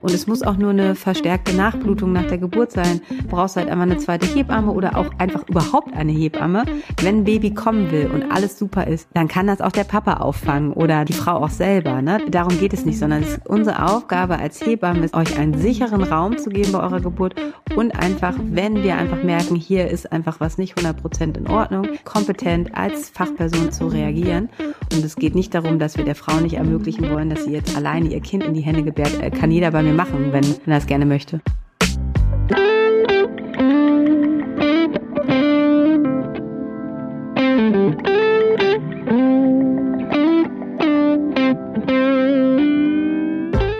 [0.00, 3.00] Und es muss auch nur eine verstärkte Nachblutung nach der Geburt sein.
[3.28, 6.64] Brauchst halt einfach eine zweite Hebamme oder auch einfach überhaupt eine Hebamme.
[7.00, 10.14] Wenn ein Baby kommen will und alles super ist, dann kann das auch der Papa
[10.14, 12.00] auffangen oder die Frau auch selber.
[12.02, 12.20] Ne?
[12.30, 16.02] Darum geht es nicht, sondern es ist unsere Aufgabe als Hebamme, ist, euch einen sicheren
[16.02, 17.34] Raum zu geben bei eurer Geburt
[17.76, 22.74] und einfach, wenn wir einfach merken, hier ist einfach was nicht 100% in Ordnung, kompetent
[22.74, 24.48] als Fachperson zu reagieren.
[24.92, 27.76] Und es geht nicht darum, dass wir der Frau nicht ermöglichen wollen, dass sie jetzt
[27.76, 29.20] alleine ihr Kind in die Hände gebärt.
[29.22, 31.40] Äh, kann jeder bei mir machen, wenn, wenn er es gerne möchte.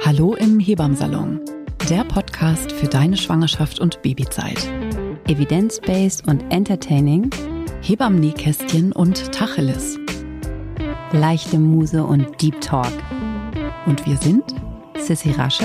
[0.05, 1.41] Hallo im Hebammsalon,
[1.89, 4.69] der Podcast für deine Schwangerschaft und Babyzeit.
[5.29, 7.31] Evidence-based und entertaining,
[7.83, 9.99] Hebammenkästchen und Tacheles.
[11.13, 12.93] leichte Muse und Deep Talk.
[13.87, 14.60] Und wir sind
[15.03, 15.65] Sissy Rasche.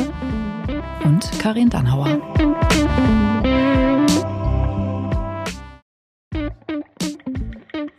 [1.04, 2.20] und Karin Dannhauer.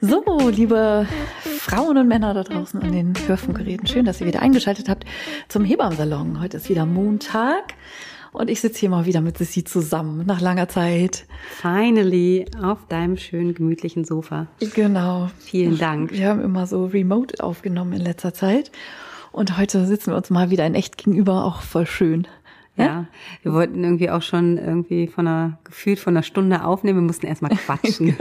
[0.00, 1.06] So, liebe
[1.58, 5.04] Frauen und Männer da draußen an den Hörfunkgeräten, schön, dass ihr wieder eingeschaltet habt
[5.48, 6.40] zum Hebammsalon.
[6.40, 7.74] Heute ist wieder Montag
[8.32, 11.26] und ich sitze hier mal wieder mit Sissy zusammen nach langer Zeit.
[11.60, 14.46] Finally auf deinem schönen, gemütlichen Sofa.
[14.74, 15.30] Genau.
[15.38, 16.12] Vielen Dank.
[16.12, 18.70] Wir haben immer so remote aufgenommen in letzter Zeit
[19.36, 22.26] und heute sitzen wir uns mal wieder in echt gegenüber, auch voll schön.
[22.78, 23.06] Ja,
[23.42, 27.00] wir wollten irgendwie auch schon irgendwie von einer, gefühlt von einer Stunde aufnehmen.
[27.00, 28.16] Wir mussten erstmal quatschen.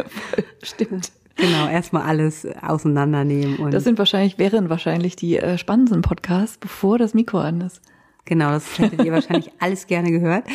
[0.63, 1.11] Stimmt.
[1.35, 3.57] genau, erstmal alles auseinandernehmen.
[3.57, 7.81] Und Das sind wahrscheinlich, wären wahrscheinlich die äh, spannendsten Podcasts, bevor das Mikro an ist.
[8.25, 10.45] Genau, das hättet ihr wahrscheinlich alles gerne gehört.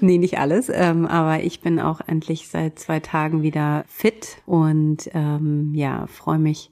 [0.00, 0.70] Nee, nicht alles.
[0.72, 6.38] Ähm, aber ich bin auch endlich seit zwei Tagen wieder fit und ähm, ja, freue
[6.38, 6.70] mich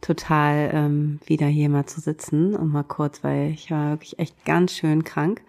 [0.00, 4.44] total ähm, wieder hier mal zu sitzen und mal kurz, weil ich war wirklich echt
[4.44, 5.42] ganz schön krank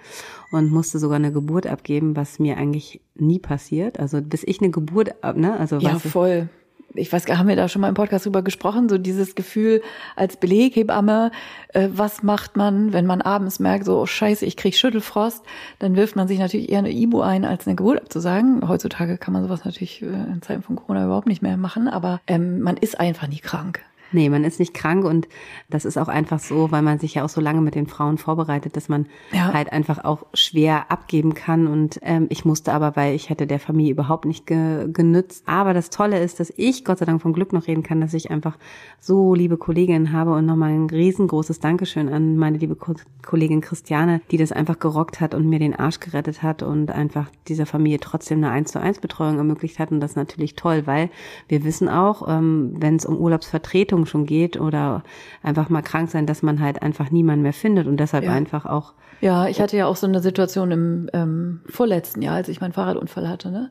[0.51, 3.99] und musste sogar eine Geburt abgeben, was mir eigentlich nie passiert.
[3.99, 5.57] Also bis ich eine Geburt ab, ne?
[5.59, 6.49] Also Ja, voll.
[6.95, 9.83] Ich weiß, gar- haben wir da schon mal im Podcast drüber gesprochen, so dieses Gefühl
[10.15, 11.31] als Beleghebamme,
[11.75, 15.43] äh, was macht man, wenn man abends merkt, so, oh scheiße, ich krieg Schüttelfrost,
[15.77, 18.67] dann wirft man sich natürlich eher eine Ibu ein, als eine Geburt abzusagen.
[18.67, 22.21] Heutzutage kann man sowas natürlich äh, in Zeiten von Corona überhaupt nicht mehr machen, aber
[22.25, 23.81] ähm, man ist einfach nie krank.
[24.11, 25.27] Nee, man ist nicht krank und
[25.69, 28.17] das ist auch einfach so, weil man sich ja auch so lange mit den Frauen
[28.17, 29.53] vorbereitet, dass man Ja.
[29.53, 31.67] halt einfach auch schwer abgeben kann.
[31.67, 35.43] Und ähm, ich musste aber, weil ich hätte der Familie überhaupt nicht ge genützt.
[35.47, 38.13] Aber das Tolle ist, dass ich Gott sei Dank vom Glück noch reden kann, dass
[38.13, 38.57] ich einfach
[38.99, 42.93] so liebe Kolleginnen habe und nochmal ein riesengroßes Dankeschön an meine liebe Ko
[43.25, 47.29] Kollegin Christiane, die das einfach gerockt hat und mir den Arsch gerettet hat und einfach
[47.47, 49.91] dieser Familie trotzdem eine 1 zu 1 Betreuung ermöglicht hat.
[49.91, 51.09] Und das ist natürlich toll, weil
[51.47, 55.03] wir wissen auch, ähm, wenn es um Urlaubsvertretung schon geht oder
[55.43, 58.31] einfach mal krank sein, dass man halt einfach niemanden mehr findet und deshalb Ja.
[58.31, 62.47] einfach auch Ja, ich hatte ja auch so eine Situation im ähm, vorletzten Jahr, als
[62.47, 63.69] ich meinen Fahrradunfall hatte, ne?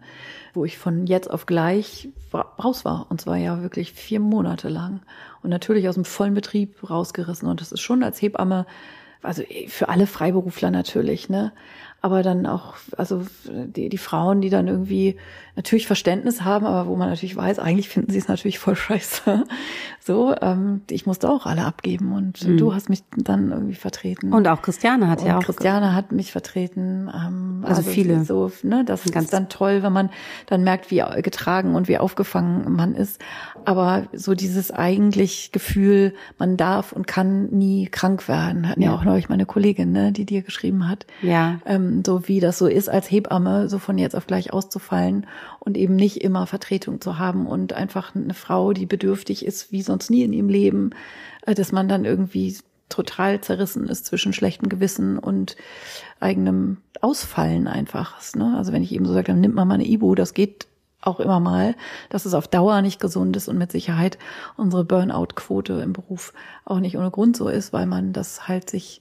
[0.53, 3.07] wo ich von jetzt auf gleich raus war.
[3.09, 5.01] Und zwar ja wirklich vier Monate lang.
[5.43, 7.49] Und natürlich aus dem vollen Betrieb rausgerissen.
[7.49, 8.67] Und das ist schon als Hebamme,
[9.23, 11.53] also für alle Freiberufler natürlich, ne?
[12.01, 15.17] Aber dann auch, also die, die Frauen, die dann irgendwie
[15.57, 19.45] natürlich Verständnis haben, aber wo man natürlich weiß, eigentlich finden sie es natürlich voll scheiße.
[20.01, 24.33] So, ähm, ich musste auch alle abgeben und du hast mich dann irgendwie vertreten.
[24.33, 27.11] und auch Christiane hat Und ja auch Christiane hat mich vertreten.
[27.15, 28.25] Ähm, Also viele.
[28.25, 30.09] So, ne, das Ganz- ist dann toll, wenn man
[30.47, 33.21] dann merkt, wie getragen und wie aufgefangen man ist.
[33.67, 38.97] Aber so dieses eigentlich Gefühl, man darf und kann nie krank werden, hatten ja, Ja.
[38.97, 41.05] auch neulich meine Kollegin, ne, die dir geschrieben hat.
[41.21, 45.27] ja Ähm, so wie das so ist, als Hebamme so von jetzt auf gleich auszufallen
[45.61, 49.83] und eben nicht immer Vertretung zu haben und einfach eine Frau, die bedürftig ist, wie
[49.83, 50.91] sonst nie in ihrem Leben,
[51.47, 52.57] äh, dass man dann irgendwie
[52.89, 55.57] total zerrissen ist zwischen schlechtem Gewissen und
[56.21, 58.17] eigenem Ausfallen einfach.
[58.35, 58.55] Ne?
[58.57, 60.67] Also wenn ich eben so sage, dann nimmt man mal eine Ibu, das geht
[61.01, 61.75] auch immer mal,
[62.11, 64.19] dass es auf Dauer nicht gesund ist und mit Sicherheit
[64.57, 66.33] unsere Burnout-Quote im Beruf
[66.65, 69.01] auch nicht ohne Grund so ist, weil man das halt sich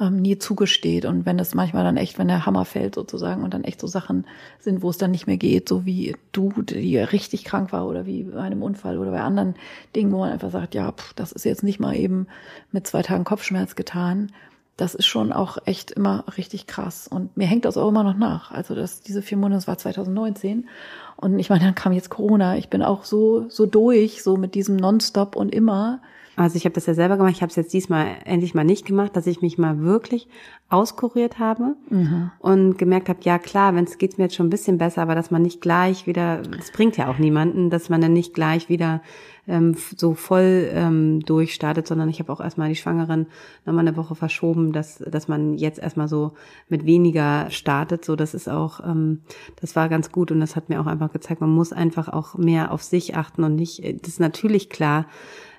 [0.00, 1.04] ähm, nie zugesteht.
[1.04, 3.86] Und wenn es manchmal dann echt, wenn der Hammer fällt sozusagen und dann echt so
[3.86, 4.26] Sachen
[4.58, 8.06] sind, wo es dann nicht mehr geht, so wie du, die richtig krank war oder
[8.06, 9.54] wie bei einem Unfall oder bei anderen
[9.94, 12.26] Dingen, wo man einfach sagt, ja, pff, das ist jetzt nicht mal eben
[12.70, 14.32] mit zwei Tagen Kopfschmerz getan.
[14.78, 17.06] Das ist schon auch echt immer richtig krass.
[17.06, 18.50] Und mir hängt das auch immer noch nach.
[18.50, 20.68] Also das, diese vier Monate, das war 2019.
[21.16, 22.56] Und ich meine, dann kam jetzt Corona.
[22.56, 26.00] Ich bin auch so, so durch, so mit diesem Nonstop und immer.
[26.34, 27.34] Also ich habe das ja selber gemacht.
[27.34, 30.28] Ich habe es jetzt diesmal endlich mal nicht gemacht, dass ich mich mal wirklich
[30.70, 32.30] auskuriert habe mhm.
[32.38, 35.14] und gemerkt habe, ja klar, wenn es geht mir jetzt schon ein bisschen besser, aber
[35.14, 38.70] dass man nicht gleich wieder, das bringt ja auch niemanden, dass man dann nicht gleich
[38.70, 39.02] wieder
[39.46, 43.26] ähm, so voll ähm, durchstartet, sondern ich habe auch erstmal die Schwangeren
[43.66, 46.32] nochmal eine Woche verschoben, dass, dass man jetzt erstmal so
[46.68, 48.04] mit weniger startet.
[48.04, 49.20] So, das ist auch, ähm,
[49.60, 52.38] das war ganz gut und das hat mir auch einfach gezeigt, man muss einfach auch
[52.38, 55.06] mehr auf sich achten und nicht, das ist natürlich klar,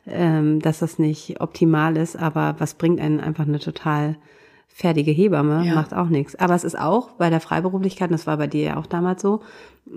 [0.08, 4.18] ähm, dass das nicht optimal ist, aber was bringt einen einfach eine total
[4.68, 5.76] fertige Hebamme, ja.
[5.76, 6.36] macht auch nichts.
[6.36, 9.22] Aber es ist auch bei der Freiberuflichkeit, und das war bei dir ja auch damals
[9.22, 9.42] so,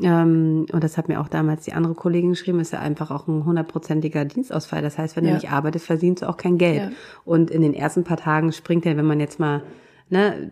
[0.03, 3.27] ähm, und das hat mir auch damals die andere Kollegin geschrieben, ist ja einfach auch
[3.27, 4.83] ein hundertprozentiger Dienstausfall.
[4.83, 5.31] Das heißt, wenn ja.
[5.31, 6.83] du nicht arbeitest, verdienst du auch kein Geld.
[6.83, 6.91] Ja.
[7.25, 9.63] Und in den ersten paar Tagen springt er, wenn man jetzt mal,
[10.11, 10.51] ne,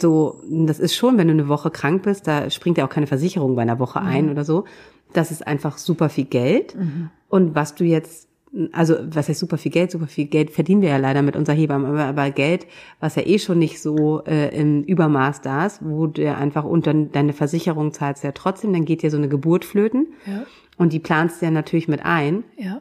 [0.00, 3.06] so, das ist schon, wenn du eine Woche krank bist, da springt ja auch keine
[3.06, 4.06] Versicherung bei einer Woche mhm.
[4.06, 4.64] ein oder so.
[5.12, 6.74] Das ist einfach super viel Geld.
[6.74, 7.10] Mhm.
[7.28, 8.27] Und was du jetzt
[8.72, 11.56] also was heißt super viel Geld, super viel Geld verdienen wir ja leider mit unserer
[11.56, 12.66] Hebamme, aber, aber Geld,
[13.00, 16.94] was ja eh schon nicht so äh, im Übermaß da ist, wo du einfach unter
[16.94, 20.44] deine Versicherung zahlst ja trotzdem, dann geht dir so eine Geburt flöten ja.
[20.76, 22.80] und die planst du ja natürlich mit ein, ja.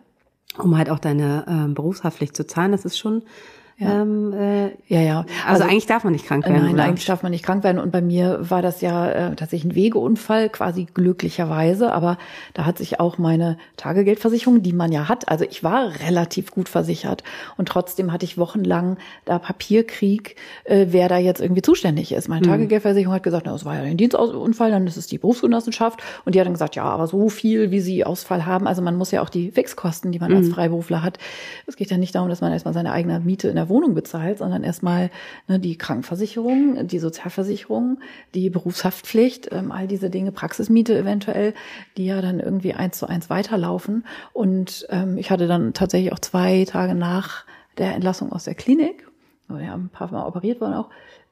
[0.58, 2.72] um halt auch deine äh, Berufshaftpflicht zu zahlen.
[2.72, 3.24] Das ist schon
[3.80, 4.02] ja.
[4.02, 5.20] Ähm, äh, ja, ja.
[5.46, 6.64] Also, also, eigentlich darf man nicht krank werden.
[6.64, 6.84] Nein, oder?
[6.86, 7.78] eigentlich darf man nicht krank werden.
[7.78, 11.94] Und bei mir war das ja äh, tatsächlich ein Wegeunfall, quasi glücklicherweise.
[11.94, 12.18] Aber
[12.56, 16.70] da hat sich auch meine Tagegeldversicherung, die man ja hat, also ich war relativ gut
[16.70, 17.24] versichert.
[17.56, 22.30] Und trotzdem hatte ich wochenlang da Papierkrieg, äh, wer da jetzt irgendwie zuständig ist.
[22.30, 22.52] Meine mhm.
[22.52, 26.02] Tagegeldversicherung hat gesagt, na, das war ja ein Dienstunfall, dann ist es die Berufsgenossenschaft.
[26.26, 28.66] Und die hat dann gesagt, ja, aber so viel, wie sie Ausfall haben.
[28.66, 30.38] Also man muss ja auch die Fixkosten, die man mhm.
[30.38, 31.20] als Freiberufler hat.
[31.68, 34.40] Es geht ja nicht darum, dass man erstmal seine eigene Miete in der Wohnung bezahlt,
[34.40, 35.10] sondern erstmal
[35.48, 38.00] ne, die Krankenversicherung, die Sozialversicherung,
[38.34, 41.54] die Berufshaftpflicht, ähm, all diese Dinge, Praxismiete eventuell,
[41.98, 44.06] die ja dann irgendwie eins zu eins weiterlaufen.
[44.34, 47.46] Und ähm, ich hatte dann tatsächlich auch zwei Tage nach
[47.78, 49.08] der Entlassung aus der Klinik,
[49.48, 50.90] wo ja ein paar Mal operiert worden auch,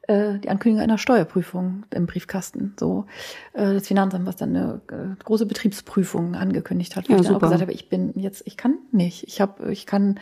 [0.08, 2.74] äh, die Ankündigung einer Steuerprüfung im Briefkasten.
[2.78, 3.06] So
[3.52, 7.34] äh, das Finanzamt, was dann eine äh, große Betriebsprüfung angekündigt hat, wo ja, ich dann
[7.34, 7.46] super.
[7.46, 10.20] auch gesagt habe, ich bin jetzt, ich kann nicht, ich habe, ich kann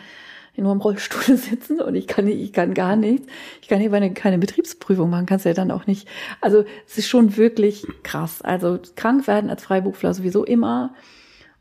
[0.62, 3.26] nur im Rollstuhl sitzen und ich kann nicht, ich kann gar nichts.
[3.60, 6.08] Ich kann hier keine, keine Betriebsprüfung machen, kannst du ja dann auch nicht.
[6.40, 8.42] Also es ist schon wirklich krass.
[8.42, 10.94] Also krank werden als Freiberufler sowieso immer.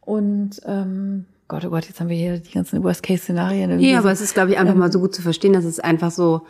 [0.01, 3.80] Und ähm, Gott, oh Gott, jetzt haben wir hier die ganzen Worst-Case-Szenarien.
[3.80, 5.80] Ja, aber es ist, glaube ich, einfach ähm, mal so gut zu verstehen, dass es
[5.80, 6.42] einfach so,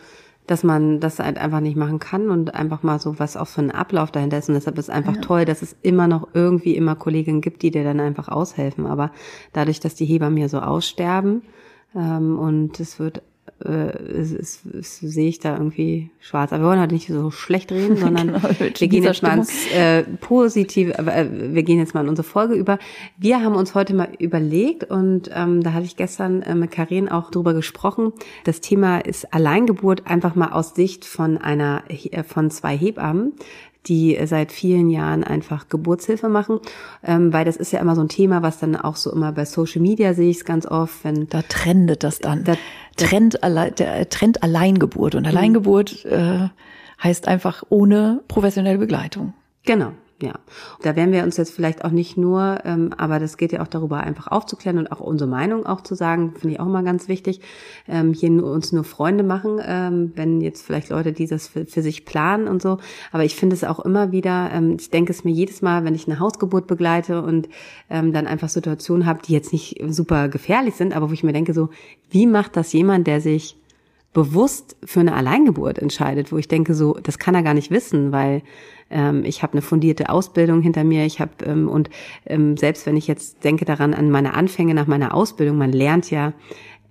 [0.46, 3.60] dass man das halt einfach nicht machen kann und einfach mal so was auch für
[3.60, 4.48] einen Ablauf dahinter ist.
[4.48, 5.20] Und deshalb ist es einfach ja.
[5.20, 8.86] toll, dass es immer noch irgendwie immer Kolleginnen gibt, die dir dann einfach aushelfen.
[8.86, 9.10] Aber
[9.52, 11.42] dadurch, dass die Hebammen hier so aussterben,
[11.94, 13.22] ähm, und es wird,
[13.64, 16.52] äh, es, es, es sehe ich da irgendwie schwarz.
[16.52, 19.70] Aber wir wollen halt nicht so schlecht reden, sondern genau, wir gehen jetzt mal ins
[19.72, 22.78] äh, Positive, äh, wir gehen jetzt mal in unsere Folge über.
[23.16, 27.08] Wir haben uns heute mal überlegt und ähm, da hatte ich gestern äh, mit Karin
[27.08, 28.12] auch drüber gesprochen.
[28.44, 33.32] Das Thema ist Alleingeburt einfach mal aus Sicht von einer, äh, von zwei Hebammen
[33.86, 36.60] die seit vielen Jahren einfach Geburtshilfe machen,
[37.02, 39.44] ähm, weil das ist ja immer so ein Thema, was dann auch so immer bei
[39.44, 42.44] Social Media sehe ich es ganz oft, wenn da trendet das dann.
[42.44, 42.54] Da,
[42.96, 45.28] Trend, der Trend Alleingeburt und mhm.
[45.28, 46.48] Alleingeburt äh,
[47.02, 49.34] heißt einfach ohne professionelle Begleitung.
[49.64, 49.92] Genau.
[50.24, 50.32] Ja,
[50.80, 53.68] da werden wir uns jetzt vielleicht auch nicht nur, ähm, aber das geht ja auch
[53.68, 57.08] darüber, einfach aufzuklären und auch unsere Meinung auch zu sagen, finde ich auch mal ganz
[57.08, 57.42] wichtig,
[57.86, 61.82] ähm, hier nur, uns nur Freunde machen, ähm, wenn jetzt vielleicht Leute dieses für, für,
[61.82, 62.78] sich planen und so.
[63.12, 65.94] Aber ich finde es auch immer wieder, ähm, ich denke es mir jedes Mal, wenn
[65.94, 67.50] ich eine Hausgeburt begleite und
[67.90, 71.34] ähm, dann einfach Situationen habe, die jetzt nicht super gefährlich sind, aber wo ich mir
[71.34, 71.68] denke so,
[72.08, 73.58] wie macht das jemand, der sich
[74.14, 78.12] bewusst für eine Alleingeburt entscheidet, wo ich denke so, das kann er gar nicht wissen,
[78.12, 78.42] weil
[78.90, 81.04] ähm, ich habe eine fundierte Ausbildung hinter mir.
[81.04, 81.90] Ich habe ähm, und
[82.24, 86.10] ähm, selbst wenn ich jetzt denke daran an meine Anfänge nach meiner Ausbildung, man lernt
[86.10, 86.32] ja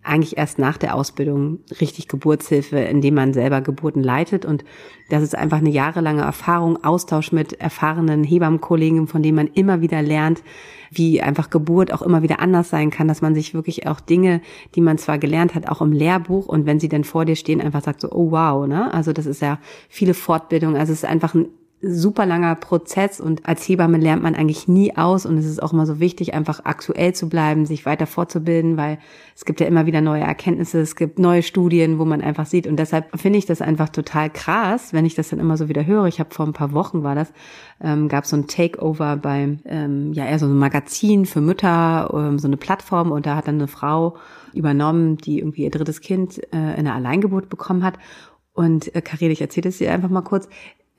[0.03, 4.45] eigentlich erst nach der Ausbildung richtig Geburtshilfe, indem man selber Geburten leitet.
[4.45, 4.65] Und
[5.09, 10.01] das ist einfach eine jahrelange Erfahrung, Austausch mit erfahrenen Hebammenkollegen, von denen man immer wieder
[10.01, 10.43] lernt,
[10.91, 14.41] wie einfach Geburt auch immer wieder anders sein kann, dass man sich wirklich auch Dinge,
[14.75, 17.61] die man zwar gelernt hat, auch im Lehrbuch und wenn sie dann vor dir stehen,
[17.61, 18.93] einfach sagt so, oh wow, ne?
[18.93, 20.75] Also das ist ja viele Fortbildungen.
[20.75, 21.47] Also es ist einfach ein
[21.85, 25.73] super langer Prozess und als Hebamme lernt man eigentlich nie aus und es ist auch
[25.73, 28.99] immer so wichtig, einfach aktuell zu bleiben, sich weiter fortzubilden, weil
[29.35, 32.67] es gibt ja immer wieder neue Erkenntnisse, es gibt neue Studien, wo man einfach sieht
[32.67, 35.85] und deshalb finde ich das einfach total krass, wenn ich das dann immer so wieder
[35.85, 36.05] höre.
[36.05, 37.33] Ich habe vor ein paar Wochen war das,
[37.81, 42.39] ähm, gab so ein Takeover beim, ähm, ja eher so ein Magazin für Mütter, ähm,
[42.39, 44.15] so eine Plattform und da hat dann eine Frau
[44.53, 47.97] übernommen, die irgendwie ihr drittes Kind äh, in einer Alleingeburt bekommen hat
[48.53, 50.47] und äh, Karin, ich erzähle es dir einfach mal kurz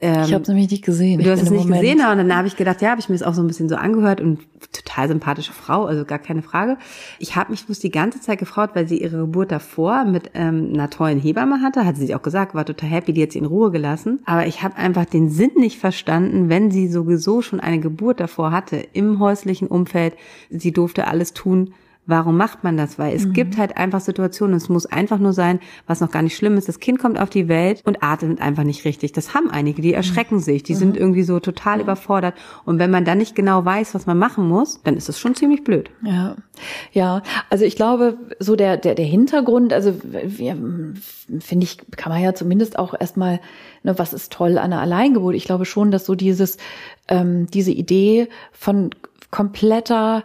[0.04, 1.22] Ähm, ich habe es nämlich nicht gesehen.
[1.22, 1.80] Du hast es nicht Moment.
[1.80, 3.70] gesehen, und dann habe ich gedacht, ja, habe ich mir das auch so ein bisschen
[3.70, 6.76] so angehört und total sympathische Frau, also gar keine Frage.
[7.18, 10.72] Ich habe mich bloß die ganze Zeit gefreut, weil sie ihre Geburt davor mit ähm,
[10.74, 13.38] einer tollen Hebamme hatte, hat sie sich auch gesagt, war total happy, die hat sie
[13.38, 14.20] in Ruhe gelassen.
[14.26, 18.52] Aber ich habe einfach den Sinn nicht verstanden, wenn sie sowieso schon eine Geburt davor
[18.52, 20.14] hatte im häuslichen Umfeld,
[20.50, 21.72] sie durfte alles tun,
[22.06, 22.98] Warum macht man das?
[22.98, 23.32] Weil es mhm.
[23.32, 26.68] gibt halt einfach Situationen, es muss einfach nur sein, was noch gar nicht schlimm ist.
[26.68, 29.12] Das Kind kommt auf die Welt und atmet einfach nicht richtig.
[29.12, 30.40] Das haben einige, die erschrecken mhm.
[30.40, 30.78] sich, die mhm.
[30.78, 32.34] sind irgendwie so total überfordert.
[32.66, 35.34] Und wenn man dann nicht genau weiß, was man machen muss, dann ist es schon
[35.34, 35.90] ziemlich blöd.
[36.02, 36.36] Ja,
[36.92, 37.22] ja.
[37.48, 42.78] Also ich glaube, so der der der Hintergrund, also finde ich, kann man ja zumindest
[42.78, 43.40] auch erstmal,
[43.82, 45.34] ne, was ist toll an der Alleingeburt?
[45.36, 46.58] Ich glaube schon, dass so dieses
[47.08, 48.90] ähm, diese Idee von
[49.30, 50.22] kompletter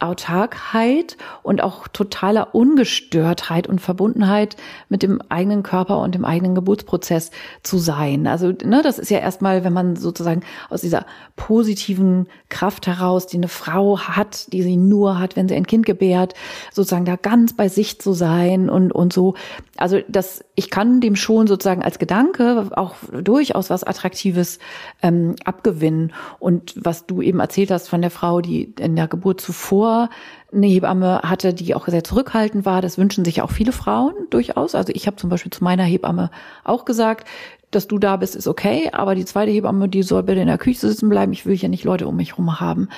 [0.00, 4.56] Autarkheit und auch totaler Ungestörtheit und Verbundenheit
[4.88, 7.30] mit dem eigenen Körper und dem eigenen Geburtsprozess
[7.62, 8.26] zu sein.
[8.26, 13.36] Also, ne, das ist ja erstmal, wenn man sozusagen aus dieser positiven Kraft heraus, die
[13.36, 16.34] eine Frau hat, die sie nur hat, wenn sie ein Kind gebärt,
[16.72, 19.34] sozusagen da ganz bei sich zu sein und, und so.
[19.76, 24.58] Also, das, ich kann dem schon sozusagen als Gedanke auch durchaus was Attraktives
[25.02, 26.12] ähm, abgewinnen.
[26.40, 30.66] Und was du eben erzählt hast von der Frau, die in der Geburt zuvor eine
[30.66, 32.82] Hebamme hatte, die auch sehr zurückhaltend war.
[32.82, 34.74] Das wünschen sich auch viele Frauen durchaus.
[34.74, 36.30] Also ich habe zum Beispiel zu meiner Hebamme
[36.62, 37.26] auch gesagt,
[37.70, 40.58] dass du da bist, ist okay, aber die zweite Hebamme, die soll bitte in der
[40.58, 41.32] Küche sitzen bleiben.
[41.32, 42.88] Ich will ja nicht Leute um mich herum haben.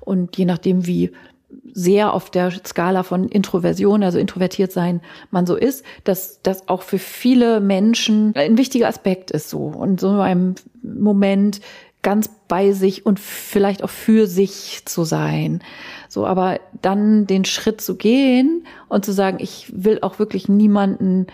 [0.00, 1.12] Und je nachdem, wie
[1.72, 6.82] sehr auf der Skala von Introversion, also introvertiert sein, man so ist, dass das auch
[6.82, 9.66] für viele Menschen ein wichtiger Aspekt ist so.
[9.66, 11.60] Und so einem Moment
[12.02, 15.62] ganz bei sich und vielleicht auch für sich zu sein.
[16.08, 21.26] So, aber dann den Schritt zu gehen und zu sagen, ich will auch wirklich niemanden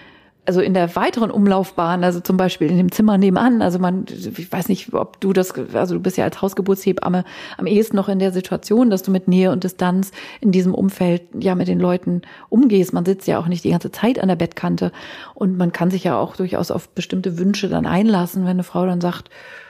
[0.48, 4.50] also in der weiteren Umlaufbahn, also zum Beispiel in dem Zimmer nebenan, also man, ich
[4.50, 7.24] weiß nicht, ob du das, also du bist ja als Hausgeburtshebamme
[7.58, 10.10] am ehesten noch in der Situation, dass du mit Nähe und Distanz
[10.40, 12.94] in diesem Umfeld ja mit den Leuten umgehst.
[12.94, 14.90] Man sitzt ja auch nicht die ganze Zeit an der Bettkante
[15.34, 18.86] und man kann sich ja auch durchaus auf bestimmte Wünsche dann einlassen, wenn eine Frau
[18.86, 19.28] dann sagt,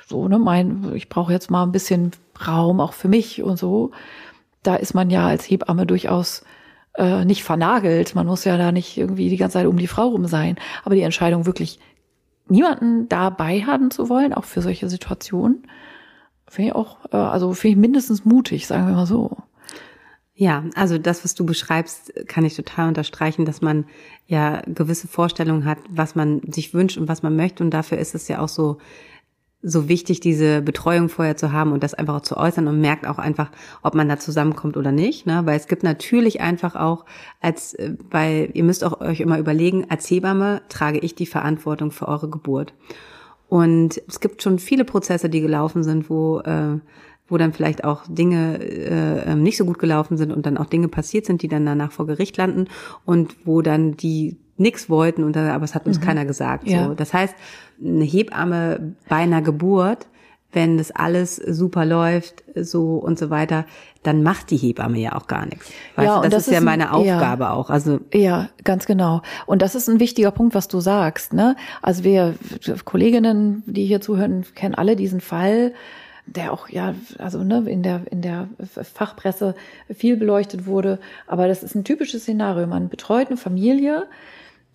[0.09, 2.13] so, ne, mein, ich brauche jetzt mal ein bisschen
[2.47, 3.91] Raum auch für mich und so.
[4.63, 6.45] Da ist man ja als Hebamme durchaus
[6.97, 8.15] äh, nicht vernagelt.
[8.15, 10.57] Man muss ja da nicht irgendwie die ganze Zeit um die Frau rum sein.
[10.85, 11.79] Aber die Entscheidung wirklich
[12.49, 15.65] niemanden dabei haben zu wollen, auch für solche Situationen,
[16.49, 19.37] finde ich auch, äh, also finde ich mindestens mutig, sagen wir mal so.
[20.35, 23.87] Ja, also das, was du beschreibst, kann ich total unterstreichen, dass man
[24.27, 27.65] ja gewisse Vorstellungen hat, was man sich wünscht und was man möchte.
[27.65, 28.79] Und dafür ist es ja auch so
[29.63, 33.07] so wichtig, diese Betreuung vorher zu haben und das einfach auch zu äußern und merkt
[33.07, 33.51] auch einfach,
[33.83, 35.27] ob man da zusammenkommt oder nicht.
[35.27, 35.43] Ne?
[35.45, 37.05] Weil es gibt natürlich einfach auch,
[37.41, 41.91] als äh, weil ihr müsst auch euch immer überlegen, als Hebamme trage ich die Verantwortung
[41.91, 42.73] für eure Geburt.
[43.49, 46.79] Und es gibt schon viele Prozesse, die gelaufen sind, wo äh,
[47.29, 50.67] wo dann vielleicht auch Dinge äh, ähm, nicht so gut gelaufen sind und dann auch
[50.67, 52.69] Dinge passiert sind, die dann danach vor Gericht landen
[53.05, 56.05] und wo dann die nix wollten und dann, aber es hat uns mhm.
[56.05, 56.67] keiner gesagt.
[56.67, 56.87] Ja.
[56.87, 56.95] So.
[56.95, 57.35] Das heißt,
[57.83, 60.09] eine Hebamme bei einer Geburt,
[60.53, 63.67] wenn das alles super läuft, so und so weiter,
[64.03, 65.71] dann macht die Hebamme ja auch gar nichts.
[65.97, 67.69] Weißt ja, du, das, das ist, ist ja meine Aufgabe ja, auch.
[67.69, 69.21] Also ja, ganz genau.
[69.45, 71.35] Und das ist ein wichtiger Punkt, was du sagst.
[71.35, 71.55] Ne?
[71.83, 72.35] Also wir
[72.85, 75.75] Kolleginnen, die hier zuhören, kennen alle diesen Fall
[76.35, 78.49] der auch ja also ne in der in der
[78.95, 79.55] Fachpresse
[79.95, 80.99] viel beleuchtet wurde.
[81.27, 82.67] Aber das ist ein typisches Szenario.
[82.67, 84.07] Man betreut eine Familie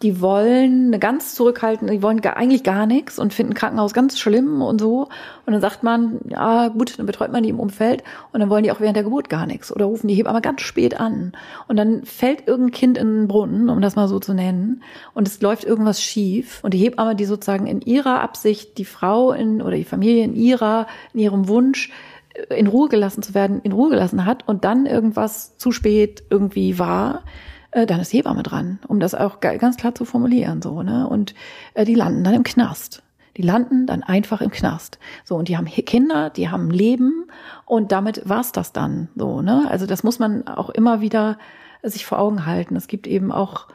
[0.03, 4.19] die wollen eine ganz zurückhalten, die wollen gar, eigentlich gar nichts und finden Krankenhaus ganz
[4.19, 5.07] schlimm und so.
[5.45, 8.65] Und dann sagt man, ja gut, dann betreut man die im Umfeld und dann wollen
[8.65, 11.31] die auch während der Geburt gar nichts oder rufen die Hebamme ganz spät an.
[11.69, 14.83] Und dann fällt irgendein Kind in den Brunnen, um das mal so zu nennen,
[15.13, 16.59] und es läuft irgendwas schief.
[16.63, 20.35] Und die Hebamme, die sozusagen in ihrer Absicht die Frau in oder die Familie in
[20.35, 21.91] ihrer, in ihrem Wunsch
[22.33, 26.23] äh, in Ruhe gelassen zu werden, in Ruhe gelassen hat und dann irgendwas zu spät
[26.29, 27.23] irgendwie war,
[27.73, 31.07] äh, dann ist Hebamme dran, um das auch ganz klar zu formulieren, so, ne?
[31.07, 31.33] Und
[31.73, 33.03] äh, die landen dann im Knast.
[33.35, 34.99] Die landen dann einfach im Knast.
[35.23, 37.25] So, und die haben Kinder, die haben Leben
[37.65, 39.65] und damit war's das dann, so, ne?
[39.69, 41.37] Also das muss man auch immer wieder
[41.81, 42.75] sich vor Augen halten.
[42.75, 43.67] Es gibt eben auch,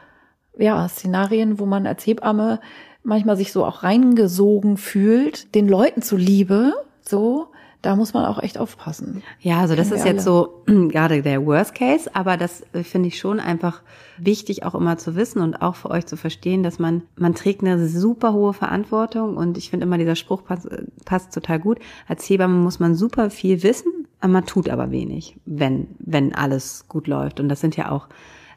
[0.57, 2.59] ja, Szenarien, wo man als Hebamme
[3.03, 7.51] manchmal sich so auch reingesogen fühlt, den Leuten zuliebe, so,
[7.81, 9.23] da muss man auch echt aufpassen.
[9.39, 13.17] Ja, also das ist jetzt so gerade der Worst Case, aber das äh, finde ich
[13.17, 13.81] schon einfach
[14.17, 17.63] wichtig auch immer zu wissen und auch für euch zu verstehen, dass man, man trägt
[17.63, 20.67] eine super hohe Verantwortung und ich finde immer dieser Spruch passt,
[21.05, 21.79] passt total gut.
[22.07, 27.07] Als Hebamme muss man super viel wissen, man tut aber wenig, wenn, wenn alles gut
[27.07, 27.39] läuft.
[27.39, 28.07] Und das sind ja auch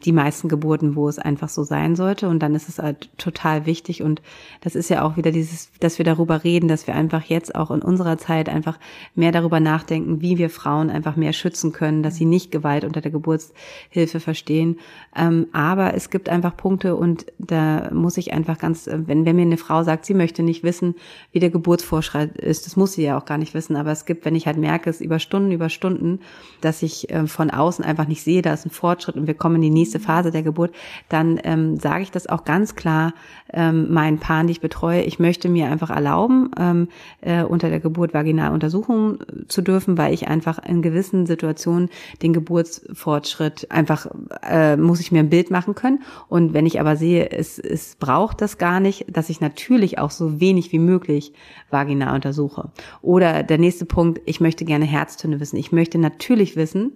[0.04, 2.28] die meisten Geburten, wo es einfach so sein sollte.
[2.28, 4.02] Und dann ist es halt total wichtig.
[4.02, 4.23] Und
[4.61, 7.71] das ist ja auch wieder dieses, dass wir darüber reden, dass wir einfach jetzt auch
[7.71, 8.78] in unserer Zeit einfach
[9.14, 13.00] mehr darüber nachdenken, wie wir Frauen einfach mehr schützen können, dass sie nicht Gewalt unter
[13.00, 14.78] der Geburtshilfe verstehen.
[15.16, 19.42] Ähm, aber es gibt einfach Punkte und da muss ich einfach ganz, wenn, wenn mir
[19.42, 20.94] eine Frau sagt, sie möchte nicht wissen,
[21.32, 24.25] wie der Geburtsvorschritt ist, das muss sie ja auch gar nicht wissen, aber es gibt,
[24.25, 26.21] wenn ich halt merke, es über Stunden, über Stunden,
[26.61, 29.56] dass ich äh, von außen einfach nicht sehe, da ist ein Fortschritt und wir kommen
[29.56, 30.72] in die nächste Phase der Geburt,
[31.08, 33.14] dann ähm, sage ich das auch ganz klar
[33.52, 35.02] ähm, meinen Paaren, die ich betreue.
[35.02, 36.88] Ich möchte mir einfach erlauben, ähm,
[37.20, 39.18] äh, unter der Geburt vaginal untersuchen
[39.49, 41.90] zu dürfen, weil ich einfach in gewissen Situationen
[42.22, 44.06] den Geburtsfortschritt einfach
[44.42, 46.02] äh, muss ich mir ein Bild machen können.
[46.28, 50.11] Und wenn ich aber sehe, es, es braucht das gar nicht, dass ich natürlich auch
[50.11, 51.32] so wenig wie möglich
[51.70, 52.70] vaginal untersuche.
[53.00, 55.56] Oder der nächste Punkt, ich möchte gerne Herztöne wissen.
[55.56, 56.92] Ich möchte natürlich wissen,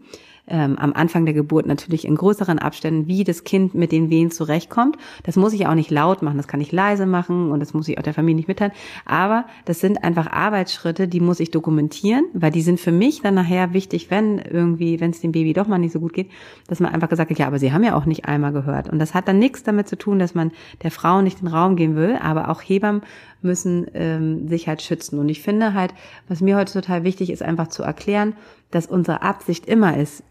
[0.48, 4.30] ähm, am Anfang der Geburt natürlich in größeren Abständen, wie das Kind mit den Wehen
[4.30, 4.96] zurechtkommt.
[5.24, 7.88] Das muss ich auch nicht laut machen, das kann ich leise machen und das muss
[7.88, 8.72] ich auch der Familie nicht mitteilen.
[9.04, 13.34] Aber das sind einfach Arbeitsschritte, die muss ich dokumentieren, weil die sind für mich dann
[13.34, 16.30] nachher wichtig, wenn irgendwie, wenn es dem Baby doch mal nicht so gut geht,
[16.68, 18.88] dass man einfach gesagt hat, ja, aber sie haben ja auch nicht einmal gehört.
[18.88, 21.76] Und das hat dann nichts damit zu tun, dass man der Frau nicht den Raum
[21.76, 23.02] geben will, aber auch Hebammen
[23.42, 25.18] müssen ähm, sich halt schützen.
[25.18, 25.94] Und ich finde halt,
[26.28, 28.34] was mir heute total wichtig ist, einfach zu erklären,
[28.70, 30.22] dass unsere Absicht immer ist,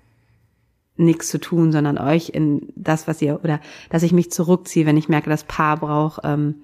[0.97, 3.59] nichts zu tun, sondern euch in das, was ihr, oder
[3.89, 6.55] dass ich mich zurückziehe, wenn ich merke, das Paar braucht ähm,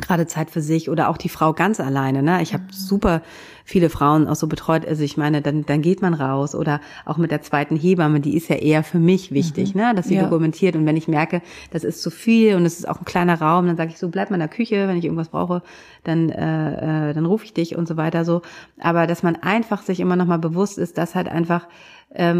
[0.00, 2.22] gerade Zeit für sich oder auch die Frau ganz alleine.
[2.22, 2.42] Ne?
[2.42, 2.72] Ich habe mhm.
[2.72, 3.22] super
[3.64, 4.86] viele Frauen auch so betreut.
[4.86, 8.36] Also ich meine, dann, dann geht man raus oder auch mit der zweiten Hebamme, die
[8.36, 9.80] ist ja eher für mich wichtig, mhm.
[9.80, 9.94] ne?
[9.94, 10.24] dass sie ja.
[10.24, 10.76] dokumentiert.
[10.76, 13.66] Und wenn ich merke, das ist zu viel und es ist auch ein kleiner Raum,
[13.66, 15.62] dann sage ich so, bleib mal in der Küche, wenn ich irgendwas brauche,
[16.04, 18.42] dann, äh, äh, dann rufe ich dich und so weiter so.
[18.78, 21.66] Aber dass man einfach sich immer noch mal bewusst ist, dass halt einfach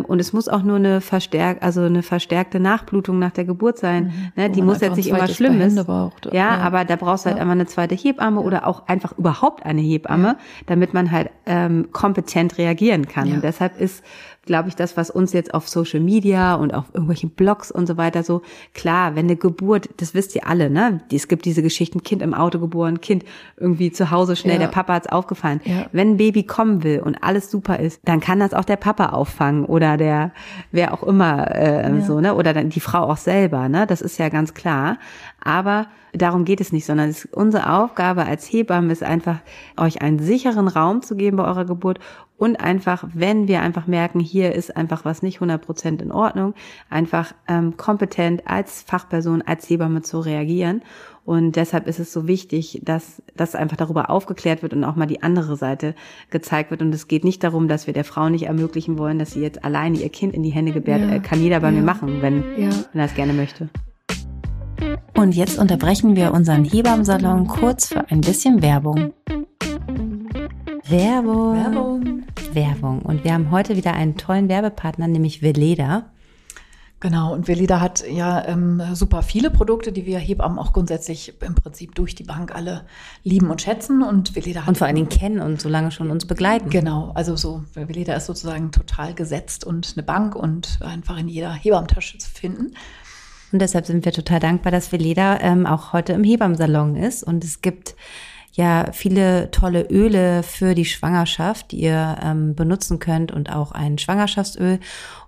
[0.05, 4.05] und es muss auch nur eine verstärk, also eine verstärkte Nachblutung nach der Geburt sein.
[4.05, 4.43] Mhm.
[4.43, 4.51] Ne?
[4.51, 5.77] Die muss jetzt nicht immer schlimm ist.
[6.33, 7.43] Ja, ja, aber da brauchst du halt ja.
[7.43, 8.47] einfach eine zweite Hebamme ja.
[8.47, 13.31] oder auch einfach überhaupt eine Hebamme, damit man halt ähm, kompetent reagieren kann.
[13.33, 14.03] Und deshalb ist
[14.47, 17.97] glaube ich, das, was uns jetzt auf Social Media und auf irgendwelchen Blogs und so
[17.97, 18.43] weiter so,
[18.75, 21.01] klar, wenn eine Geburt, das wisst ihr alle, ne?
[21.13, 23.25] Es gibt diese Geschichten, Kind im Auto geboren, Kind
[23.57, 24.61] irgendwie zu Hause schnell, ja.
[24.61, 25.61] der Papa hat's aufgefallen.
[25.65, 25.87] Ja.
[25.93, 29.07] Wenn ein Baby kommen will und alles super ist, dann kann das auch der Papa
[29.11, 30.33] auffangen oder der,
[30.71, 32.01] wer auch immer, äh, ja.
[32.03, 32.35] so, ne?
[32.35, 33.87] Oder dann die Frau auch selber, ne?
[33.87, 34.99] Das ist ja ganz klar.
[35.43, 39.39] Aber darum geht es nicht, sondern es ist unsere Aufgabe als Hebamme ist einfach,
[39.77, 41.99] euch einen sicheren Raum zu geben bei eurer Geburt
[42.39, 46.55] und einfach, wenn wir einfach merken, hier ist einfach was nicht 100 Prozent in Ordnung,
[46.91, 50.83] einfach ähm, kompetent als Fachperson, als Hebamme zu reagieren.
[51.25, 55.07] Und deshalb ist es so wichtig, dass das einfach darüber aufgeklärt wird und auch mal
[55.07, 55.95] die andere Seite
[56.31, 56.83] gezeigt wird.
[56.83, 59.65] Und es geht nicht darum, dass wir der Frau nicht ermöglichen wollen, dass sie jetzt
[59.65, 61.01] alleine ihr Kind in die Hände gebärt.
[61.01, 61.15] Ja.
[61.15, 61.73] Äh, kann jeder bei ja.
[61.73, 62.71] mir machen, wenn, ja.
[62.93, 63.69] wenn er es gerne möchte.
[65.17, 69.15] Und jetzt unterbrechen wir unseren Hebammsalon kurz für ein bisschen Werbung.
[70.89, 71.55] Werbung.
[71.55, 72.23] Werbung.
[72.53, 73.03] Werbung.
[73.03, 76.05] Und wir haben heute wieder einen tollen Werbepartner, nämlich Veleda.
[77.01, 81.55] Genau, und Veleda hat ja ähm, super viele Produkte, die wir Hebammen auch grundsätzlich im
[81.55, 82.87] Prinzip durch die Bank alle
[83.25, 84.03] lieben und schätzen.
[84.03, 84.69] Und Veleda hat.
[84.69, 86.71] Und vor allen Dingen kennen und so lange schon uns begleiten.
[86.71, 91.53] Genau, also so, Veleda ist sozusagen total gesetzt und eine Bank und einfach in jeder
[91.53, 92.75] Hebammentasche zu finden.
[93.53, 97.23] Und deshalb sind wir total dankbar, dass Veleda ähm, auch heute im Hebammsalon ist.
[97.25, 97.97] Und es gibt
[98.57, 103.99] ja viele tolle Öle für die Schwangerschaft, die ihr ähm, benutzen könnt und auch ein
[103.99, 104.81] Schwangerschaftsöl.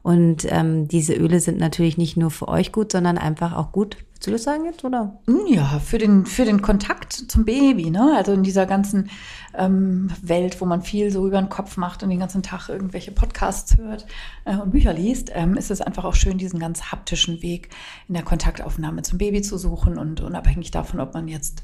[0.03, 3.99] Und ähm, diese Öle sind natürlich nicht nur für euch gut, sondern einfach auch gut.
[4.19, 5.21] Willst du das sagen jetzt, oder?
[5.27, 8.15] Hm, ja, für den, für den Kontakt zum Baby, ne?
[8.17, 9.11] Also in dieser ganzen
[9.55, 13.13] ähm, Welt, wo man viel so über den Kopf macht und den ganzen Tag irgendwelche
[13.13, 14.07] Podcasts hört
[14.45, 17.69] äh, und Bücher liest, ähm, ist es einfach auch schön, diesen ganz haptischen Weg
[18.09, 21.63] in der Kontaktaufnahme zum Baby zu suchen und unabhängig davon, ob man jetzt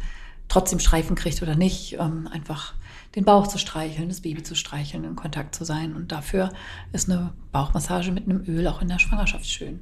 [0.48, 2.74] trotzdem Streifen kriegt oder nicht, ähm, einfach
[3.14, 5.94] den Bauch zu streicheln, das Baby zu streicheln, in Kontakt zu sein.
[5.94, 6.50] Und dafür
[6.92, 9.80] ist eine Bauchmassage mit einem Öl auch in der Schwangerschaft schön.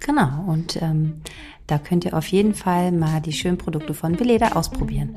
[0.00, 1.22] Genau, und ähm,
[1.66, 5.16] da könnt ihr auf jeden Fall mal die schönen Produkte von Beleda ausprobieren.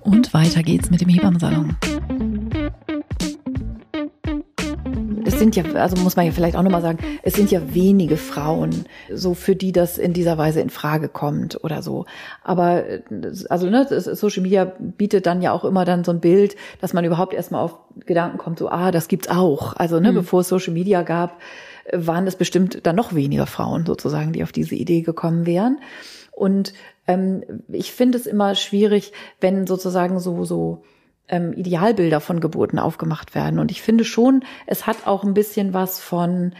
[0.00, 1.76] Und weiter geht's mit dem Hebammsalon.
[5.42, 8.86] Sind ja, also muss man ja vielleicht auch nochmal sagen, es sind ja wenige Frauen,
[9.12, 12.06] so für die das in dieser Weise in Frage kommt oder so.
[12.44, 12.84] Aber
[13.48, 17.04] also ne, Social Media bietet dann ja auch immer dann so ein Bild, dass man
[17.04, 17.76] überhaupt erstmal auf
[18.06, 19.74] Gedanken kommt, so, ah, das gibt's auch.
[19.74, 20.16] Also ne, mhm.
[20.16, 21.40] bevor es Social Media gab,
[21.92, 25.78] waren es bestimmt dann noch weniger Frauen sozusagen, die auf diese Idee gekommen wären.
[26.30, 26.72] Und
[27.08, 30.84] ähm, ich finde es immer schwierig, wenn sozusagen so, so
[31.28, 33.58] ähm, Idealbilder von Geburten aufgemacht werden.
[33.58, 36.52] Und ich finde schon, es hat auch ein bisschen was von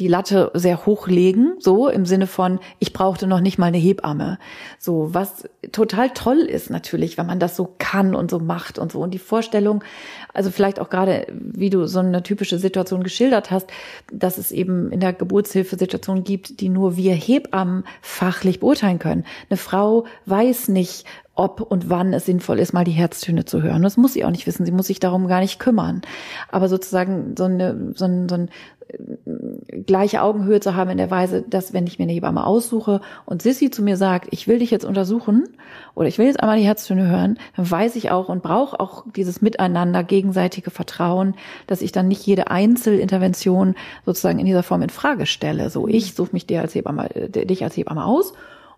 [0.00, 3.78] die Latte sehr hoch legen, so im Sinne von, ich brauchte noch nicht mal eine
[3.78, 4.38] Hebamme.
[4.78, 8.92] So, was total toll ist natürlich, wenn man das so kann und so macht und
[8.92, 9.00] so.
[9.00, 9.84] Und die Vorstellung,
[10.32, 13.68] also vielleicht auch gerade, wie du so eine typische Situation geschildert hast,
[14.10, 19.26] dass es eben in der Geburtshilfesituation gibt, die nur wir Hebammen fachlich beurteilen können.
[19.50, 21.04] Eine Frau weiß nicht,
[21.40, 23.82] ob und wann es sinnvoll ist, mal die Herztöne zu hören.
[23.82, 24.66] Das muss sie auch nicht wissen.
[24.66, 26.02] Sie muss sich darum gar nicht kümmern.
[26.50, 28.50] Aber sozusagen so eine, so ein, so ein
[28.88, 33.00] äh, gleiche Augenhöhe zu haben in der Weise, dass wenn ich mir eine Hebamme aussuche
[33.24, 35.48] und Sissy zu mir sagt, ich will dich jetzt untersuchen
[35.94, 39.04] oder ich will jetzt einmal die Herztöne hören, dann weiß ich auch und brauche auch
[39.16, 41.34] dieses Miteinander, gegenseitige Vertrauen,
[41.66, 45.70] dass ich dann nicht jede Einzelintervention sozusagen in dieser Form in Frage stelle.
[45.70, 48.34] So, ich suche mich dir als Hebamme, äh, dich als Hebamme aus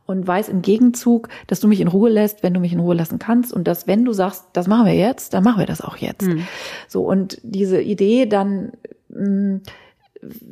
[0.07, 2.95] und weiß im Gegenzug, dass du mich in Ruhe lässt, wenn du mich in Ruhe
[2.95, 5.81] lassen kannst und dass wenn du sagst, das machen wir jetzt, dann machen wir das
[5.81, 6.27] auch jetzt.
[6.27, 6.47] Mhm.
[6.89, 8.73] So und diese Idee dann
[9.09, 9.63] mh, mm,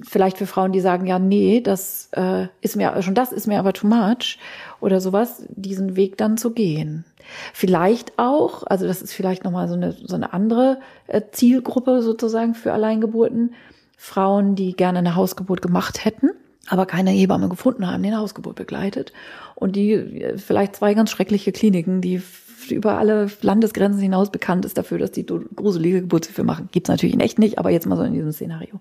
[0.02, 3.58] vielleicht für Frauen, die sagen, ja, nee, das äh, ist mir schon das ist mir
[3.58, 4.38] aber too much
[4.80, 7.04] oder sowas, diesen Weg dann zu gehen.
[7.52, 12.54] Vielleicht auch, also das ist vielleicht nochmal so eine, so eine andere äh, Zielgruppe sozusagen
[12.54, 13.54] für Alleingeburten,
[13.96, 16.30] Frauen, die gerne eine Hausgeburt gemacht hätten
[16.68, 19.12] aber keine Hebamme gefunden haben, eine Hausgeburt begleitet.
[19.54, 22.22] Und die vielleicht zwei ganz schreckliche Kliniken, die
[22.70, 26.68] über alle Landesgrenzen hinaus bekannt ist dafür, dass die gruselige Geburtshilfe machen.
[26.72, 28.80] Gibt's natürlich in echt nicht, aber jetzt mal so in diesem Szenario.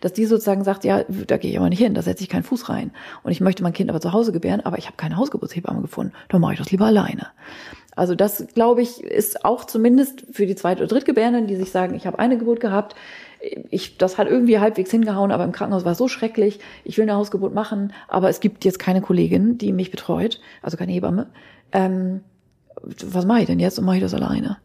[0.00, 2.42] Dass die sozusagen sagt, ja, da gehe ich aber nicht hin, da setze ich keinen
[2.42, 2.90] Fuß rein.
[3.22, 6.12] Und ich möchte mein Kind aber zu Hause gebären, aber ich habe keine Hausgeburtshebamme gefunden.
[6.28, 7.28] Dann mache ich das lieber alleine.
[7.96, 11.94] Also das, glaube ich, ist auch zumindest für die Zweit- oder Drittgebärenden, die sich sagen,
[11.94, 12.94] ich habe eine Geburt gehabt,
[13.70, 16.60] ich, das hat irgendwie halbwegs hingehauen, aber im Krankenhaus war es so schrecklich.
[16.84, 20.76] Ich will eine Hausgeburt machen, aber es gibt jetzt keine Kollegin, die mich betreut, also
[20.76, 21.28] keine Hebamme.
[21.72, 22.20] Ähm,
[22.82, 24.58] was mache ich denn jetzt und mache ich das alleine?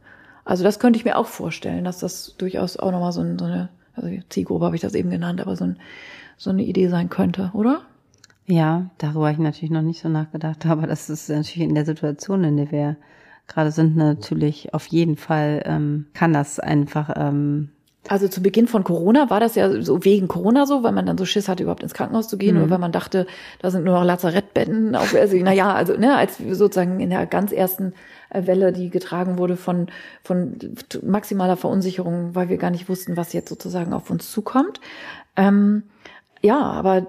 [0.43, 3.45] Also das könnte ich mir auch vorstellen, dass das durchaus auch nochmal so, ein, so
[3.45, 5.79] eine, also Zielgruppe habe ich das eben genannt, aber so, ein,
[6.37, 7.81] so eine Idee sein könnte, oder?
[8.45, 11.85] Ja, darüber habe ich natürlich noch nicht so nachgedacht, aber das ist natürlich in der
[11.85, 12.95] Situation, in der wir
[13.47, 17.69] gerade sind, natürlich auf jeden Fall ähm, kann das einfach ähm,
[18.07, 21.17] also zu Beginn von Corona war das ja so wegen Corona so, weil man dann
[21.17, 22.63] so Schiss hatte, überhaupt ins Krankenhaus zu gehen mhm.
[22.63, 23.25] oder weil man dachte,
[23.59, 24.95] da sind nur noch Lazarettbetten.
[24.95, 27.93] Auf, also, naja, also ne, als sozusagen in der ganz ersten
[28.29, 29.87] äh, Welle, die getragen wurde von,
[30.23, 30.57] von
[31.03, 34.79] maximaler Verunsicherung, weil wir gar nicht wussten, was jetzt sozusagen auf uns zukommt.
[35.35, 35.83] Ähm,
[36.45, 37.07] ja, aber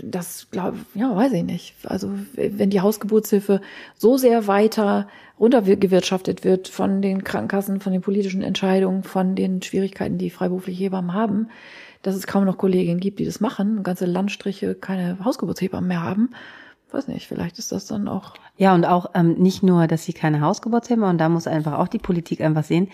[0.00, 1.74] das glaube ja, weiß ich nicht.
[1.84, 3.60] Also wenn die Hausgeburtshilfe
[3.96, 5.06] so sehr weiter
[5.38, 11.14] runtergewirtschaftet wird von den Krankenkassen, von den politischen Entscheidungen, von den Schwierigkeiten, die freiberufliche Hebammen
[11.14, 11.48] haben,
[12.02, 16.30] dass es kaum noch Kolleginnen gibt, die das machen, ganze Landstriche keine Hausgeburtshebammen mehr haben,
[16.92, 18.34] weiß nicht, vielleicht ist das dann auch.
[18.56, 21.88] Ja, und auch ähm, nicht nur, dass sie keine Hausgeburtshilfe und da muss einfach auch
[21.88, 22.88] die Politik einfach sehen,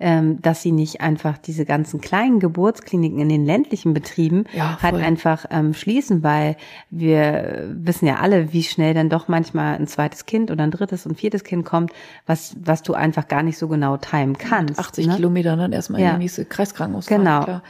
[0.00, 4.96] ähm, dass sie nicht einfach diese ganzen kleinen Geburtskliniken in den ländlichen Betrieben ja, halt
[4.96, 6.56] einfach ähm, schließen, weil
[6.90, 11.06] wir wissen ja alle, wie schnell dann doch manchmal ein zweites Kind oder ein drittes
[11.06, 11.92] und viertes Kind kommt,
[12.26, 14.80] was, was du einfach gar nicht so genau timen kannst.
[14.80, 15.16] 80 ne?
[15.16, 16.10] Kilometer dann erstmal ja.
[16.10, 17.06] in die nächste Kreiskrankenhaus.
[17.06, 17.44] Genau.
[17.44, 17.62] Klar.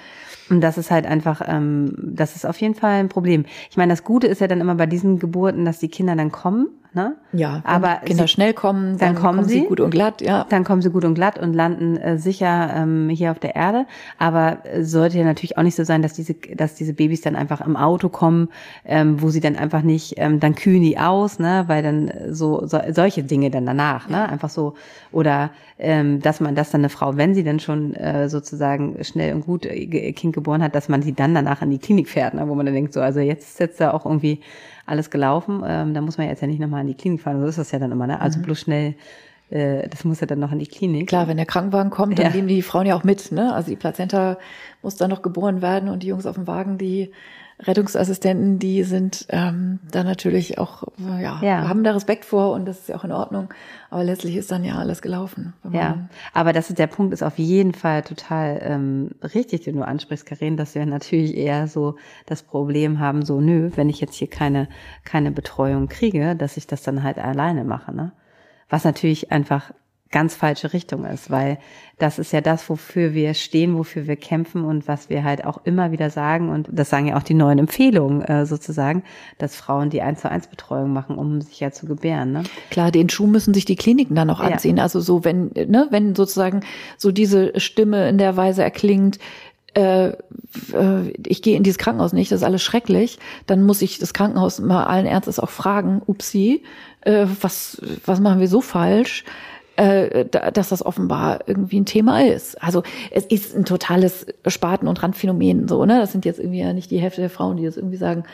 [0.51, 3.45] Und das ist halt einfach, ähm, das ist auf jeden Fall ein Problem.
[3.71, 6.33] Ich meine, das Gute ist ja dann immer bei diesen Geburten, dass die Kinder dann
[6.33, 6.69] kommen.
[6.95, 7.17] Ne?
[7.33, 10.21] Ja, aber Kinder sie, schnell kommen, dann, dann kommen, kommen sie, sie, gut und glatt,
[10.21, 10.45] ja.
[10.51, 13.87] Dann kommen sie gut und glatt und landen äh, sicher ähm, hier auf der Erde.
[14.19, 17.35] Aber äh, sollte ja natürlich auch nicht so sein, dass diese, dass diese Babys dann
[17.35, 18.51] einfach im Auto kommen,
[18.85, 22.67] ähm, wo sie dann einfach nicht, ähm, dann kühlen die aus, ne, weil dann so,
[22.67, 24.75] so solche Dinge dann danach, ne, einfach so
[25.13, 29.35] oder ähm, dass man, dass dann eine Frau, wenn sie dann schon äh, sozusagen schnell
[29.35, 32.35] und gut äh, Kind geboren hat, dass man sie dann danach in die Klinik fährt,
[32.35, 34.41] ne, wo man dann denkt so, also jetzt ist jetzt da auch irgendwie
[34.87, 35.63] alles gelaufen.
[35.67, 37.41] Ähm, da muss man jetzt ja nicht nochmal in die Klinik fahren.
[37.41, 38.21] So ist das ja dann immer, ne?
[38.21, 38.43] Also mhm.
[38.43, 38.95] bloß schnell
[39.53, 41.09] äh, das muss ja dann noch in die Klinik.
[41.09, 42.33] Klar, wenn der Krankenwagen kommt, dann ja.
[42.33, 43.33] nehmen die Frauen ja auch mit.
[43.33, 43.53] Ne?
[43.53, 44.39] Also die Plazenta
[44.83, 47.13] muss dann noch geboren werden und die Jungs auf dem Wagen, die
[47.59, 52.81] Rettungsassistenten, die sind ähm, da natürlich auch, ja, ja, haben da Respekt vor und das
[52.81, 53.51] ist ja auch in Ordnung.
[53.89, 55.53] Aber letztlich ist dann ja alles gelaufen.
[55.71, 59.83] Ja, aber das ist der Punkt ist auf jeden Fall total ähm, richtig, den du
[59.83, 64.17] ansprichst, Karin, dass wir natürlich eher so das Problem haben, so nö, wenn ich jetzt
[64.17, 64.69] hier keine
[65.05, 68.13] keine Betreuung kriege, dass ich das dann halt alleine mache, ne?
[68.73, 69.71] Was natürlich einfach
[70.11, 71.59] ganz falsche Richtung ist, weil
[71.99, 75.61] das ist ja das, wofür wir stehen, wofür wir kämpfen und was wir halt auch
[75.65, 79.03] immer wieder sagen und das sagen ja auch die neuen Empfehlungen äh, sozusagen,
[79.39, 82.33] dass Frauen die eins zu eins Betreuung machen, um sich ja zu gebären.
[82.33, 82.45] Ne?
[82.71, 84.79] Klar, den Schuh müssen sich die Kliniken dann auch anziehen.
[84.79, 84.85] Ja.
[84.85, 86.61] Also so wenn ne, wenn sozusagen
[86.97, 89.19] so diese Stimme in der Weise erklingt,
[89.75, 90.15] äh, äh,
[91.27, 94.61] ich gehe in dieses Krankenhaus nicht, das ist alles schrecklich, dann muss ich das Krankenhaus
[94.61, 96.63] mal allen Ernstes auch fragen, upsi,
[97.03, 99.25] äh, was, was machen wir so falsch?
[99.77, 102.63] äh, dass das offenbar irgendwie ein Thema ist.
[102.63, 105.99] Also es ist ein totales Spaten- und Randphänomen so, ne?
[105.99, 108.25] Das sind jetzt irgendwie ja nicht die Hälfte der Frauen, die jetzt irgendwie sagen,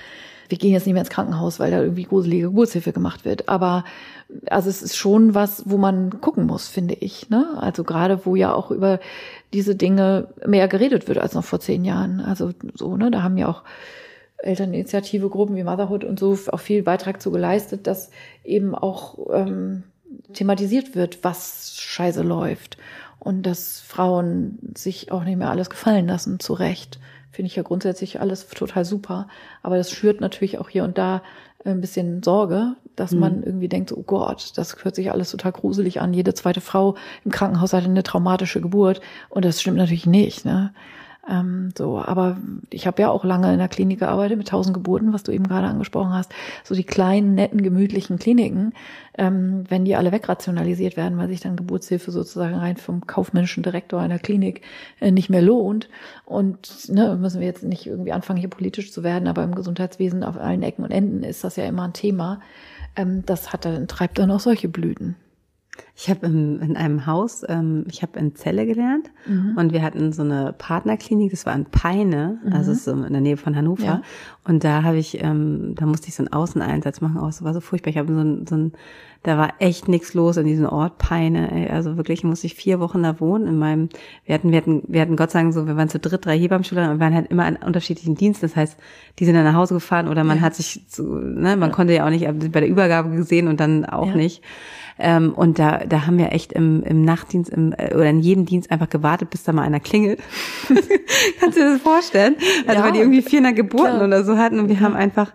[0.49, 3.49] wir gehen jetzt nicht mehr ins Krankenhaus, weil da irgendwie gruselige Geburtshilfe gemacht wird.
[3.49, 3.85] Aber
[4.51, 7.29] also es ist schon was, wo man gucken muss, finde ich.
[7.29, 7.47] Ne?
[7.61, 8.99] Also gerade wo ja auch über
[9.53, 12.21] diese Dinge mehr geredet wird als noch vor zehn Jahren.
[12.21, 13.63] Also so, ne, da haben ja auch
[14.39, 18.11] Elterninitiative, Gruppen wie Motherhood und so auch viel Beitrag zu geleistet, dass
[18.45, 19.85] eben auch ähm,
[20.33, 22.79] thematisiert wird, was scheiße läuft
[23.19, 27.01] und dass Frauen sich auch nicht mehr alles gefallen lassen, zu Recht.
[27.31, 29.29] Finde ich ja grundsätzlich alles total super.
[29.63, 31.23] Aber das schürt natürlich auch hier und da
[31.65, 33.21] ein bisschen Sorge, dass mhm.
[33.21, 36.15] man irgendwie denkt, oh Gott, das hört sich alles total gruselig an.
[36.15, 39.01] Jede zweite Frau im Krankenhaus hatte eine traumatische Geburt.
[39.29, 40.45] Und das stimmt natürlich nicht.
[40.45, 40.73] Ne?
[41.29, 42.39] Ähm, so, aber
[42.71, 45.47] ich habe ja auch lange in der Klinik gearbeitet mit tausend Geburten, was du eben
[45.47, 46.33] gerade angesprochen hast.
[46.65, 48.73] So die kleinen, netten, gemütlichen Kliniken,
[49.17, 54.01] ähm, wenn die alle wegrationalisiert werden, weil sich dann Geburtshilfe sozusagen rein vom kaufmännischen Direktor
[54.01, 54.63] einer Klinik
[55.01, 55.91] äh, nicht mehr lohnt.
[56.25, 60.25] Und ne, müssen wir jetzt nicht irgendwie anfangen, hier politisch zu werden, aber im Gesundheitswesen
[60.25, 62.41] auf allen Ecken und Enden ist das ja immer ein Thema.
[62.97, 65.17] Ähm, das hat dann, treibt dann auch solche Blüten.
[66.01, 69.57] Ich habe in einem Haus, ähm, ich habe in Celle gelernt mhm.
[69.57, 72.53] und wir hatten so eine Partnerklinik, das war in Peine, mhm.
[72.53, 73.85] also so in der Nähe von Hannover.
[73.85, 74.03] Ja.
[74.45, 77.53] Und da habe ich, ähm, da musste ich so einen Außeneinsatz machen, auch oh, war
[77.53, 77.91] so furchtbar.
[77.91, 78.73] Ich habe so ein, so ein,
[79.25, 81.51] da war echt nichts los in diesem Ort Peine.
[81.51, 81.69] Ey.
[81.69, 83.49] Also wirklich musste ich vier Wochen da wohnen.
[83.49, 83.89] In meinem,
[84.25, 86.93] wir hatten, wir hatten, wir hatten Gott sagen so, wir waren zu dritt, drei Hebammschüler
[86.93, 88.47] und wir waren halt immer an unterschiedlichen Diensten.
[88.47, 88.79] Das heißt,
[89.19, 90.45] die sind dann nach Hause gefahren oder man ja.
[90.45, 91.75] hat sich, zu, ne, man ja.
[91.75, 94.45] konnte ja auch nicht bei der Übergabe gesehen und dann auch nicht.
[94.99, 98.47] Ähm, und da, da haben wir echt im, im Nachtdienst im, äh, oder in jedem
[98.47, 100.21] Dienst einfach gewartet, bis da mal einer klingelt.
[101.41, 102.37] Kannst du dir das vorstellen?
[102.67, 104.07] Also ja, weil die irgendwie 400 Geburten klar.
[104.07, 105.33] oder so hatten und wir haben einfach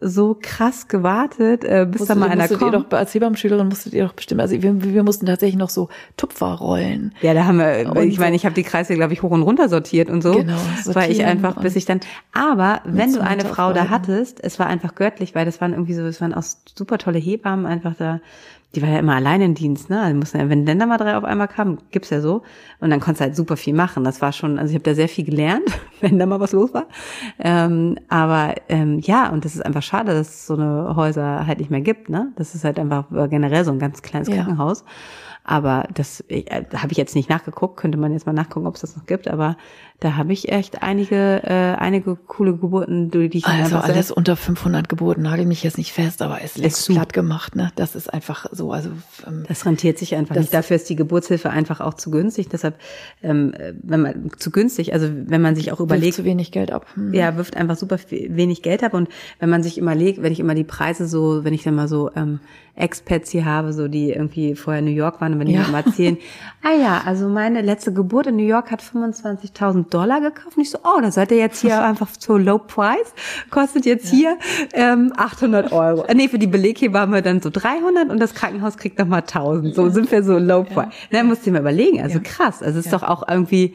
[0.00, 2.62] so krass gewartet, äh, bis da mal einer kommt.
[2.62, 5.88] Ihr doch, als Hebammenschülerin musstet ihr doch bestimmt, also wir, wir mussten tatsächlich noch so
[6.16, 7.14] Tupfer rollen.
[7.22, 9.42] Ja, da haben wir, und ich meine, ich habe die Kreise, glaube ich, hoch und
[9.42, 10.32] runter sortiert und so.
[10.32, 10.58] Genau.
[10.86, 12.00] Weil ich einfach, bis ich dann,
[12.32, 15.94] aber wenn du eine Frau da hattest, es war einfach göttlich, weil das waren irgendwie
[15.94, 16.44] so, es waren auch
[16.76, 18.20] super tolle Hebammen einfach da
[18.74, 20.00] die war ja immer allein im Dienst, ne?
[20.00, 22.42] Also mussten ja, wenn dann da mal drei auf einmal kamen, gibt's ja so.
[22.80, 24.04] Und dann konntest du halt super viel machen.
[24.04, 25.64] Das war schon, also ich habe da sehr viel gelernt,
[26.00, 26.86] wenn da mal was los war.
[27.38, 31.58] Ähm, aber ähm, ja, und das ist einfach schade, dass es so eine Häuser halt
[31.58, 32.32] nicht mehr gibt, ne?
[32.36, 34.36] Das ist halt einfach generell so ein ganz kleines ja.
[34.36, 34.84] Krankenhaus.
[35.44, 38.80] Aber das äh, habe ich jetzt nicht nachgeguckt, könnte man jetzt mal nachgucken, ob es
[38.80, 39.28] das noch gibt.
[39.28, 39.56] Aber
[40.00, 44.88] da habe ich echt einige, äh, einige coole Geburten, die ich Also alles unter 500
[44.88, 47.70] Geburten, nagel mich jetzt nicht fest, aber es ist platt gemacht, ne?
[47.76, 48.90] Das ist einfach so, also.
[49.26, 50.52] Ähm, das rentiert sich einfach nicht.
[50.52, 52.48] Dafür ist die Geburtshilfe einfach auch zu günstig.
[52.48, 52.78] Deshalb,
[53.22, 56.14] ähm, wenn man, zu günstig, also wenn man sich auch überlegt.
[56.14, 56.86] zu wenig Geld ab.
[56.94, 57.14] Hm.
[57.14, 58.94] Ja, wirft einfach super wenig Geld ab.
[58.94, 61.88] Und wenn man sich überlegt, wenn ich immer die Preise so, wenn ich dann mal
[61.88, 62.40] so, ähm,
[62.76, 65.66] Expats hier habe, so die irgendwie vorher in New York waren und wenn die ja.
[65.68, 66.18] mal erzählen,
[66.62, 70.56] ah ja, also meine letzte Geburt in New York hat 25.000 Dollar gekauft.
[70.56, 73.14] Und ich so, oh, da seid ihr jetzt hier einfach so low price,
[73.50, 74.18] kostet jetzt ja.
[74.18, 74.38] hier
[74.72, 76.04] ähm, 800 Euro.
[76.04, 79.74] Äh, nee, für die Beleghebamme dann so 300 und das Krankenhaus kriegt nochmal 1000.
[79.74, 80.86] So sind wir so low price.
[81.10, 81.22] Ja.
[81.22, 82.62] Na, musst du dir mal überlegen, also krass.
[82.62, 83.74] Also es ist doch auch irgendwie,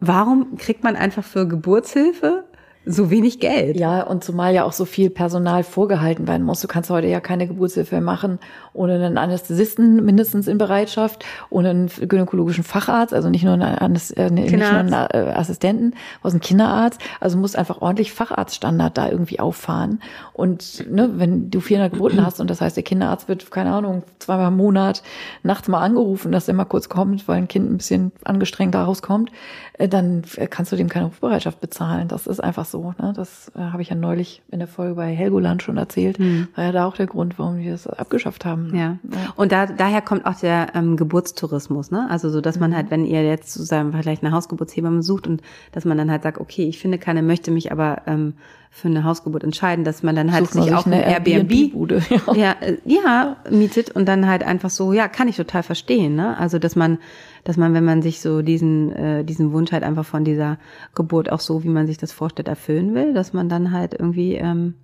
[0.00, 2.44] warum kriegt man einfach für Geburtshilfe
[2.88, 3.76] so wenig Geld.
[3.76, 6.60] Ja, und zumal ja auch so viel Personal vorgehalten werden muss.
[6.60, 8.38] Du kannst heute ja keine Geburtshilfe machen
[8.78, 14.16] ohne einen Anästhesisten mindestens in Bereitschaft, ohne einen gynäkologischen Facharzt, also nicht nur einen, Anäst
[14.16, 17.00] äh, nicht nur einen äh, Assistenten, aus einem Kinderarzt.
[17.20, 20.00] Also musst einfach ordentlich Facharztstandard da irgendwie auffahren.
[20.32, 24.04] Und ne, wenn du 400 Geburten hast und das heißt, der Kinderarzt wird, keine Ahnung,
[24.20, 25.02] zweimal im Monat
[25.42, 28.84] nachts mal angerufen, dass er mal kurz kommt, weil ein Kind ein bisschen angestrengt da
[28.84, 29.32] rauskommt,
[29.74, 32.06] äh, dann kannst du dem keine Rufbereitschaft bezahlen.
[32.06, 32.77] Das ist einfach so.
[32.98, 33.12] Ne?
[33.14, 36.18] Das äh, habe ich ja neulich in der Folge bei Helgoland schon erzählt.
[36.18, 36.48] Mhm.
[36.54, 38.74] War ja da auch der Grund, warum wir das abgeschafft haben.
[38.74, 38.98] Ja.
[39.36, 42.06] Und da, daher kommt auch der ähm, Geburtstourismus, ne?
[42.10, 45.84] Also so, dass man halt, wenn ihr jetzt sozusagen vielleicht eine Hausgeburtshebamme sucht und dass
[45.84, 48.34] man dann halt sagt, okay, ich finde keine, möchte mich aber ähm,
[48.70, 52.34] für eine Hausgeburt entscheiden, dass man dann halt Such sich auch eine Airbnb, Bude, ja.
[52.34, 56.38] Ja, äh, ja, mietet und dann halt einfach so, ja, kann ich total verstehen, ne?
[56.38, 56.98] Also dass man,
[57.44, 60.58] dass man, wenn man sich so diesen äh, diesen Wunsch halt einfach von dieser
[60.94, 64.34] Geburt auch so, wie man sich das vorstellt, erfüllen will, dass man dann halt irgendwie
[64.34, 64.74] ähm,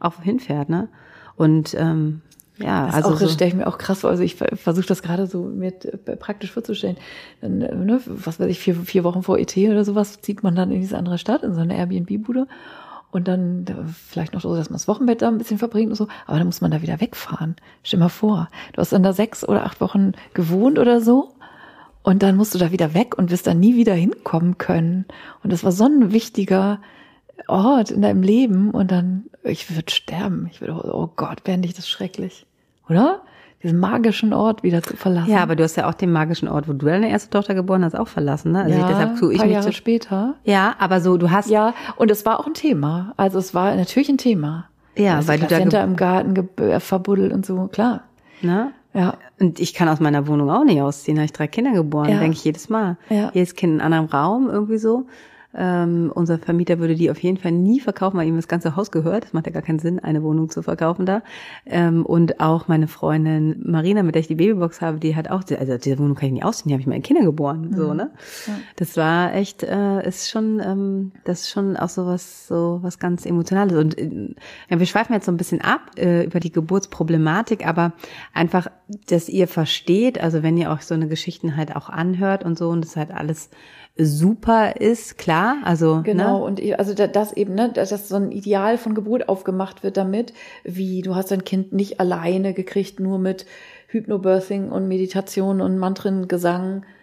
[0.00, 0.88] auch hinfährt, ne?
[1.36, 2.22] Und ähm,
[2.58, 3.28] ja, das also auch, so.
[3.28, 4.10] stelle ich mir auch krass vor.
[4.10, 6.96] Also ich versuche das gerade so mir äh, praktisch vorzustellen.
[7.40, 10.56] Dann, äh, ne, was weiß ich, vier, vier Wochen vor ET oder sowas zieht man
[10.56, 12.48] dann in diese andere Stadt, in so eine Airbnb-Bude.
[13.10, 13.64] Und dann
[14.06, 16.08] vielleicht noch so, dass man das Wochenbett da ein bisschen verbringt und so.
[16.26, 17.56] Aber dann muss man da wieder wegfahren.
[17.82, 21.32] Stell mal vor, du hast dann da sechs oder acht Wochen gewohnt oder so.
[22.02, 25.04] Und dann musst du da wieder weg und wirst dann nie wieder hinkommen können.
[25.42, 26.80] Und das war so ein wichtiger
[27.46, 28.70] Ort in deinem Leben.
[28.70, 30.48] Und dann, ich würde sterben.
[30.50, 32.46] Ich würde, oh Gott, wäre nicht das schrecklich
[32.88, 33.22] oder?
[33.62, 35.32] diesen magischen Ort wieder zu verlassen.
[35.32, 37.84] Ja, aber du hast ja auch den magischen Ort, wo du deine erste Tochter geboren
[37.84, 38.62] hast, auch verlassen, ne?
[38.62, 40.34] Also ja, ich, deshalb tue ich paar Jahre später.
[40.44, 41.50] Ja, aber so, du hast.
[41.50, 43.14] Ja, und es war auch ein Thema.
[43.16, 44.68] Also es war natürlich ein Thema.
[44.96, 48.04] Ja, also weil du da im Garten äh, verbuddelt und so, klar.
[48.42, 48.70] Ne?
[48.98, 49.16] Ja.
[49.38, 51.18] Und ich kann aus meiner Wohnung auch nicht ausziehen.
[51.18, 52.18] Habe ich drei Kinder geboren, ja.
[52.18, 52.96] denke ich jedes Mal.
[53.08, 53.30] Ja.
[53.32, 55.06] Jedes Kind in einem anderen Raum irgendwie so.
[55.54, 58.90] Ähm, unser Vermieter würde die auf jeden Fall nie verkaufen, weil ihm das ganze Haus
[58.90, 59.24] gehört.
[59.24, 61.22] Das macht ja gar keinen Sinn, eine Wohnung zu verkaufen da.
[61.64, 65.42] Ähm, und auch meine Freundin Marina, mit der ich die Babybox habe, die hat auch,
[65.58, 67.70] also diese Wohnung kann ich nicht ausziehen, die habe ich meine Kinder geboren.
[67.70, 67.76] Mhm.
[67.76, 68.10] So, ne?
[68.46, 68.52] Ja.
[68.76, 72.98] Das war echt, äh, ist schon, ähm, das ist schon auch so was, so was
[72.98, 73.78] ganz Emotionales.
[73.78, 74.34] Und äh,
[74.68, 77.92] ja, wir schweifen jetzt so ein bisschen ab äh, über die Geburtsproblematik, aber
[78.34, 78.68] einfach,
[79.08, 82.68] dass ihr versteht, also wenn ihr euch so eine Geschichten halt auch anhört und so
[82.68, 83.48] und das halt alles
[83.98, 85.56] super ist, klar.
[85.64, 86.02] Also ne?
[86.04, 86.44] genau ne?
[86.44, 90.32] und also das eben, ne, dass so ein Ideal von Geburt aufgemacht wird damit,
[90.64, 93.44] wie du hast dein Kind nicht alleine gekriegt, nur mit
[93.88, 96.82] Hypnobirthing und Meditation und Mantrengesang.
[96.82, 96.97] Äh,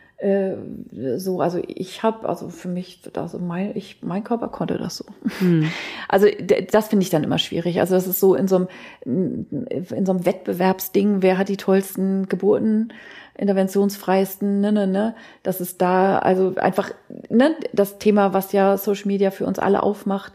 [1.17, 5.06] so, also ich habe, also für mich, also mein, ich, mein Körper konnte das so.
[5.39, 5.69] Hm.
[6.08, 6.28] Also
[6.71, 7.80] das finde ich dann immer schwierig.
[7.82, 12.30] Also das ist so in so einem, in so einem Wettbewerbsding, wer hat die tollsten
[12.30, 12.93] Geburten
[13.38, 16.91] interventionsfreiesten, ne, ne, ne, das ist da, also einfach,
[17.30, 20.32] ne, das Thema, was ja Social Media für uns alle aufmacht,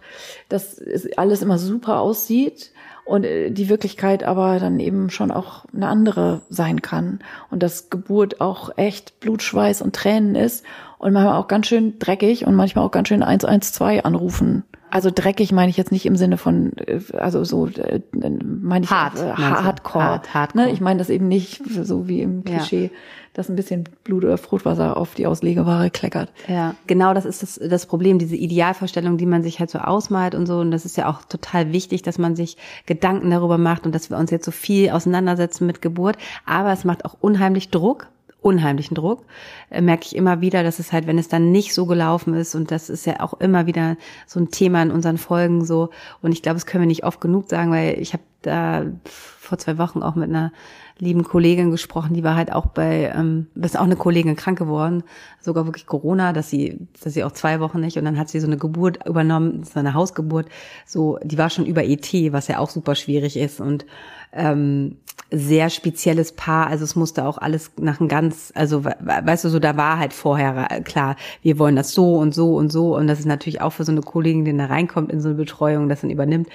[0.50, 0.82] dass
[1.16, 2.72] alles immer super aussieht
[3.10, 7.18] und äh, die Wirklichkeit aber dann eben schon auch eine andere sein kann.
[7.50, 10.64] Und dass Geburt auch echt Blutschweiß und Tränen ist
[10.98, 15.52] und manchmal auch ganz schön dreckig und manchmal auch ganz schön 112 anrufen also dreckig
[15.52, 19.32] meine ich jetzt nicht im Sinne von, äh, also so äh, meine ich hart, äh,
[19.32, 20.04] Hardcore.
[20.04, 20.66] Hart, Hardcore.
[20.66, 20.72] Ne?
[20.72, 22.90] Ich meine das eben nicht so wie im Klischee, ja.
[23.32, 26.30] dass ein bisschen Blut oder Fruchtwasser auf die Auslegeware kleckert.
[26.48, 30.34] Ja, genau, das ist das, das Problem, diese Idealvorstellung, die man sich halt so ausmalt
[30.34, 30.58] und so.
[30.58, 34.10] Und das ist ja auch total wichtig, dass man sich Gedanken darüber macht und dass
[34.10, 36.16] wir uns jetzt so viel auseinandersetzen mit Geburt.
[36.46, 38.08] Aber es macht auch unheimlich Druck
[38.42, 39.24] unheimlichen Druck.
[39.70, 42.54] Äh, merke ich immer wieder, dass es halt, wenn es dann nicht so gelaufen ist,
[42.54, 45.90] und das ist ja auch immer wieder so ein Thema in unseren Folgen so,
[46.22, 49.58] und ich glaube, das können wir nicht oft genug sagen, weil ich habe da vor
[49.58, 50.52] zwei Wochen auch mit einer
[51.00, 55.02] lieben Kollegin gesprochen, die war halt auch bei, ähm, ist auch eine Kollegin krank geworden,
[55.40, 58.40] sogar wirklich Corona, dass sie, dass sie auch zwei Wochen nicht und dann hat sie
[58.40, 60.48] so eine Geburt übernommen, so eine Hausgeburt,
[60.86, 63.86] so, die war schon über ET, was ja auch super schwierig ist und
[64.32, 64.96] ähm,
[65.30, 66.66] sehr spezielles Paar.
[66.66, 70.12] Also es musste auch alles nach einem ganz, also weißt du, so da war halt
[70.12, 72.96] vorher äh, klar, wir wollen das so und so und so.
[72.96, 75.36] Und das ist natürlich auch für so eine Kollegin, die da reinkommt in so eine
[75.36, 76.48] Betreuung, das dann übernimmt.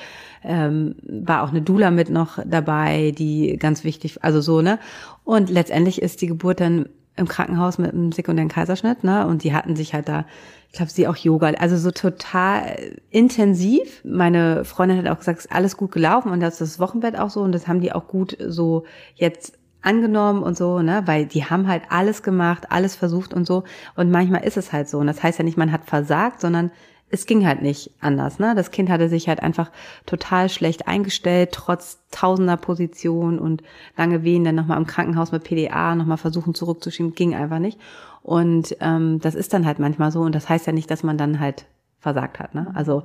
[0.46, 4.80] Ähm, war auch eine Dula mit noch dabei, die ganz wichtig, also so, ne?
[5.24, 9.26] Und letztendlich ist die Geburt dann im Krankenhaus mit einem sekundären Kaiserschnitt, ne?
[9.26, 10.26] Und die hatten sich halt da,
[10.70, 12.78] ich glaube, sie auch Yoga, also so total
[13.10, 14.02] intensiv.
[14.04, 17.18] Meine Freundin hat auch gesagt, es ist alles gut gelaufen und das ist das Wochenbett
[17.18, 18.84] auch so und das haben die auch gut so
[19.16, 23.64] jetzt angenommen und so, ne, weil die haben halt alles gemacht, alles versucht und so
[23.96, 26.72] und manchmal ist es halt so und das heißt ja nicht, man hat versagt, sondern
[27.10, 28.40] es ging halt nicht anders.
[28.40, 28.56] Ne?
[28.56, 29.72] Das Kind hatte sich halt einfach
[30.06, 33.64] total schlecht eingestellt, trotz tausender Position und
[33.96, 37.80] lange Wehen, dann nochmal im Krankenhaus mit PDA nochmal versuchen zurückzuschieben, ging einfach nicht.
[38.22, 41.18] Und ähm, das ist dann halt manchmal so und das heißt ja nicht, dass man
[41.18, 41.66] dann halt
[42.06, 42.54] versagt hat.
[42.54, 42.68] Ne?
[42.76, 43.04] Also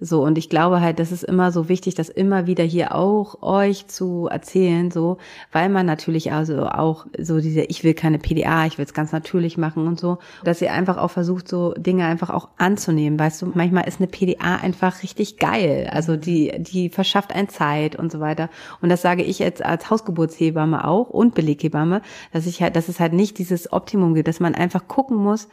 [0.00, 3.42] so, und ich glaube halt, das ist immer so wichtig, das immer wieder hier auch
[3.42, 5.18] euch zu erzählen, so,
[5.50, 9.10] weil man natürlich also auch so diese, ich will keine PDA, ich will es ganz
[9.10, 13.18] natürlich machen und so, dass ihr einfach auch versucht, so Dinge einfach auch anzunehmen.
[13.18, 15.90] Weißt du, manchmal ist eine PDA einfach richtig geil.
[15.92, 18.48] Also die, die verschafft ein Zeit und so weiter.
[18.80, 23.00] Und das sage ich jetzt als Hausgeburtshebamme auch und Beleghebamme, dass ich halt, dass es
[23.00, 25.48] halt nicht dieses Optimum gibt, dass man einfach gucken muss,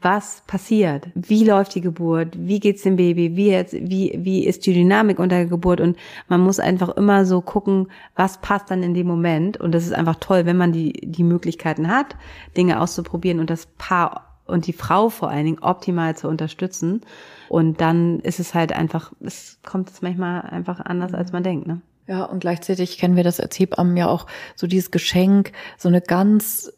[0.00, 4.64] was passiert, wie läuft die Geburt, wie geht's dem Baby, wie jetzt, wie, wie ist
[4.66, 5.80] die Dynamik unter der Geburt?
[5.80, 5.96] Und
[6.28, 9.56] man muss einfach immer so gucken, was passt dann in dem Moment.
[9.56, 12.14] Und das ist einfach toll, wenn man die, die Möglichkeiten hat,
[12.56, 17.02] Dinge auszuprobieren und das Paar und die Frau vor allen Dingen optimal zu unterstützen.
[17.48, 21.66] Und dann ist es halt einfach, es kommt es manchmal einfach anders, als man denkt,
[21.66, 21.80] ne?
[22.06, 26.00] Ja, und gleichzeitig kennen wir das als Hebammen ja auch so dieses Geschenk, so eine
[26.00, 26.72] ganz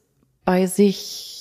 [0.45, 1.40] bei sich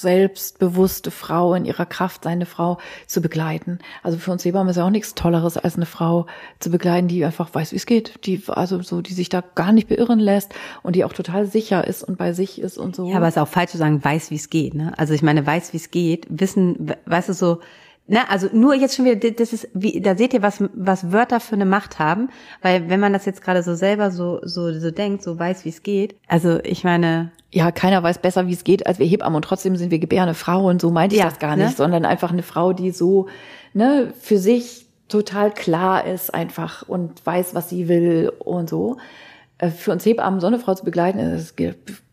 [0.00, 3.78] selbstbewusste Frau in ihrer Kraft, seine Frau zu begleiten.
[4.02, 6.26] Also für uns Hebammen ist ja auch nichts Tolleres, als eine Frau
[6.58, 9.72] zu begleiten, die einfach weiß, wie es geht, die also so, die sich da gar
[9.72, 13.08] nicht beirren lässt und die auch total sicher ist und bei sich ist und so.
[13.08, 14.74] Ja, aber es ist auch falsch zu sagen, weiß, wie es geht.
[14.74, 14.92] Ne?
[14.96, 17.60] Also ich meine, weiß, wie es geht, wissen, weißt du so,
[18.10, 21.38] Ne, also nur jetzt schon wieder, das ist, wie, da seht ihr, was, was Wörter
[21.38, 22.28] für eine Macht haben,
[22.60, 25.68] weil wenn man das jetzt gerade so selber so, so, so denkt, so weiß, wie
[25.68, 29.36] es geht, also ich meine, ja, keiner weiß besser, wie es geht, als wir Hebammen
[29.36, 31.74] und trotzdem sind wir gebärende Frauen, so meinte ich ja, das gar nicht, ne?
[31.76, 33.28] sondern einfach eine Frau, die so
[33.74, 38.96] ne, für sich total klar ist einfach und weiß, was sie will und so.
[39.58, 41.56] äh, für uns Hebammen so eine Frau zu begleiten, ist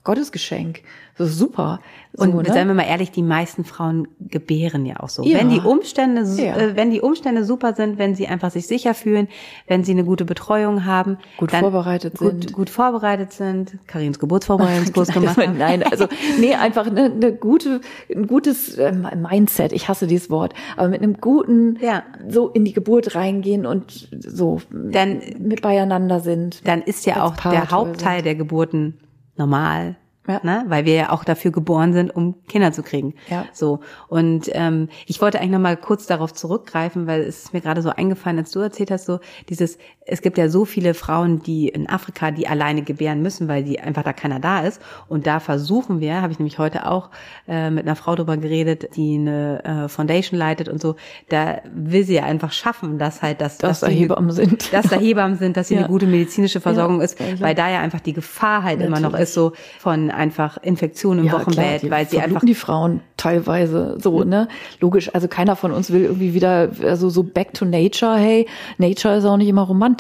[0.08, 0.84] Gottesgeschenk.
[1.18, 1.82] Das ist super.
[2.14, 2.54] So, und ne?
[2.54, 5.24] seien wir mal ehrlich, die meisten Frauen gebären ja auch so.
[5.24, 5.40] Ja.
[5.40, 6.56] Wenn die Umstände, ja.
[6.56, 9.28] äh, wenn die Umstände super sind, wenn sie einfach sich sicher fühlen,
[9.68, 15.10] wenn sie eine gute Betreuung haben, gut vorbereitet gut, sind, gut vorbereitet sind, Karins Geburtsvorbereitungskurs
[15.14, 15.58] gemacht haben.
[15.58, 16.08] Nein, also
[16.40, 19.74] nee, einfach eine, eine gute, ein gutes ähm, Mindset.
[19.74, 22.04] Ich hasse dieses Wort, aber mit einem guten, ja.
[22.30, 26.66] so in die Geburt reingehen und so dann mit beieinander sind.
[26.66, 28.26] Dann ist ja auch der Hauptteil sind.
[28.26, 28.94] der Geburten
[29.38, 29.96] normal
[30.28, 30.42] ja.
[30.44, 30.66] Ne?
[30.68, 33.16] Weil wir ja auch dafür geboren sind, um Kinder zu kriegen.
[33.30, 33.46] Ja.
[33.54, 33.80] So.
[34.10, 37.90] Und ähm, ich wollte eigentlich nochmal kurz darauf zurückgreifen, weil es ist mir gerade so
[37.90, 39.20] eingefallen, als du erzählt hast, so
[39.50, 39.78] dieses,
[40.08, 43.80] es gibt ja so viele Frauen, die in Afrika, die alleine gebären müssen, weil die
[43.80, 44.82] einfach da keiner da ist.
[45.08, 47.10] Und da versuchen wir, habe ich nämlich heute auch
[47.48, 50.96] äh, mit einer Frau drüber geredet, die eine äh, Foundation leitet und so,
[51.30, 54.72] da will sie ja einfach schaffen, dass halt das, dass, dass da Hebammen sind.
[54.78, 55.82] Dass da Hebammen sind, dass sie ja.
[55.82, 59.00] eine gute medizinische Versorgung ja, ist, weil da ja einfach die Gefahr halt Natürlich.
[59.00, 63.02] immer noch ist, so von einfach Infektionen im Wochenbett, klar, weil sie einfach die Frauen
[63.18, 64.48] teilweise so, ne?
[64.80, 68.48] Logisch, also keiner von uns will irgendwie wieder also so back to nature, hey,
[68.78, 69.97] nature ist auch nicht immer romantisch,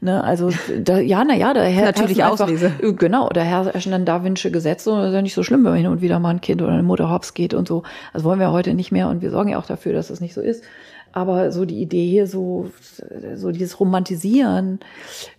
[0.00, 0.22] ne?
[0.22, 0.50] Also
[0.82, 2.72] da ja, na ja, da herrscht natürlich Auslese.
[2.98, 5.72] Genau, da herrschen dann Da Vinci Gesetze und das ist ja nicht so schlimm, wenn
[5.72, 7.82] man hin und wieder mal ein Kind oder eine Mutter hops geht und so.
[8.12, 10.34] Das wollen wir heute nicht mehr und wir sorgen ja auch dafür, dass das nicht
[10.34, 10.64] so ist.
[11.12, 12.70] Aber so die Idee hier, so,
[13.34, 14.80] so dieses Romantisieren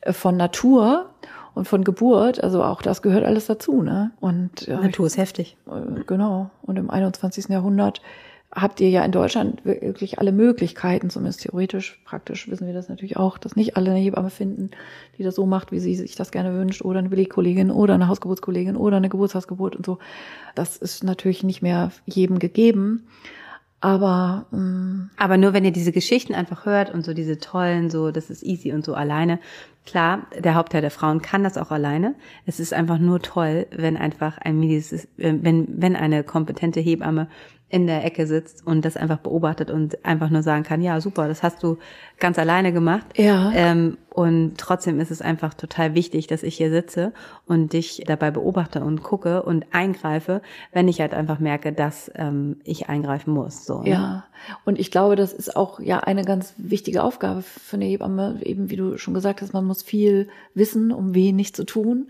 [0.09, 1.09] von Natur
[1.53, 4.11] und von Geburt, also auch das gehört alles dazu, ne?
[4.19, 5.57] Und ja, Natur ist heftig.
[5.67, 6.49] Äh, genau.
[6.61, 7.49] Und im 21.
[7.49, 8.01] Jahrhundert
[8.51, 13.17] habt ihr ja in Deutschland wirklich alle Möglichkeiten, zumindest theoretisch, praktisch wissen wir das natürlich
[13.17, 14.71] auch, dass nicht alle eine Hebamme finden,
[15.17, 18.07] die das so macht, wie sie sich das gerne wünscht, oder eine Belegkollegin oder eine
[18.07, 19.99] Hausgeburtskollegin oder eine Geburtshausgeburt und so.
[20.55, 23.07] Das ist natürlich nicht mehr jedem gegeben.
[23.81, 28.11] Aber ähm, aber nur wenn ihr diese Geschichten einfach hört und so diese tollen, so
[28.11, 29.39] das ist easy und so alleine,
[29.89, 32.13] Klar, der Hauptteil der Frauen kann das auch alleine.
[32.45, 37.27] Es ist einfach nur toll, wenn einfach ein medizines, äh, wenn, wenn eine kompetente Hebamme
[37.69, 41.27] in der Ecke sitzt und das einfach beobachtet und einfach nur sagen kann, ja, super,
[41.27, 41.77] das hast du
[42.19, 43.05] ganz alleine gemacht.
[43.15, 43.51] Ja.
[43.53, 47.13] Ähm, und trotzdem ist es einfach total wichtig, dass ich hier sitze
[47.45, 50.41] und dich dabei beobachte und gucke und eingreife,
[50.73, 53.65] wenn ich halt einfach merke, dass ähm, ich eingreifen muss.
[53.65, 53.89] So, ne?
[53.89, 54.25] Ja.
[54.65, 58.69] Und ich glaube, das ist auch ja eine ganz wichtige Aufgabe für eine Hebamme, eben
[58.69, 62.09] wie du schon gesagt hast, man muss viel wissen, um wenig zu tun.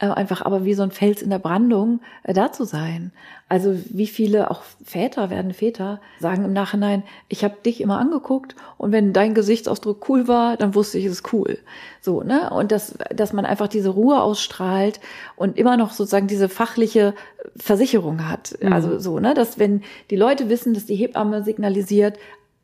[0.00, 3.12] Äh, einfach aber wie so ein Fels in der Brandung äh, da zu sein.
[3.50, 8.56] Also wie viele auch Väter werden Väter sagen im Nachhinein, ich habe dich immer angeguckt
[8.78, 11.58] und wenn dein Gesichtsausdruck cool war, dann wusste ich, es ist cool.
[12.00, 12.48] So, ne?
[12.48, 15.00] Und dass, dass man einfach diese Ruhe ausstrahlt
[15.36, 17.14] und immer noch sozusagen diese fachliche
[17.56, 18.56] Versicherung hat.
[18.62, 18.72] Mhm.
[18.72, 19.34] Also so, ne?
[19.34, 22.18] Dass wenn die Leute wissen, dass die Hebamme signalisiert,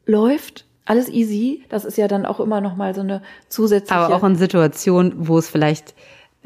[0.07, 1.65] läuft, alles easy.
[1.69, 3.21] Das ist ja dann auch immer noch mal so eine
[3.51, 4.01] zusätzliche.
[4.01, 5.95] Aber auch in Situationen, wo es vielleicht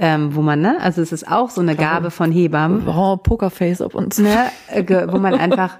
[0.00, 2.88] ähm, wo man, ne, also es ist auch so eine Gabe von Hebammen.
[2.88, 4.18] Oh, Pokerface auf uns.
[4.18, 5.78] Ne, äh, wo man einfach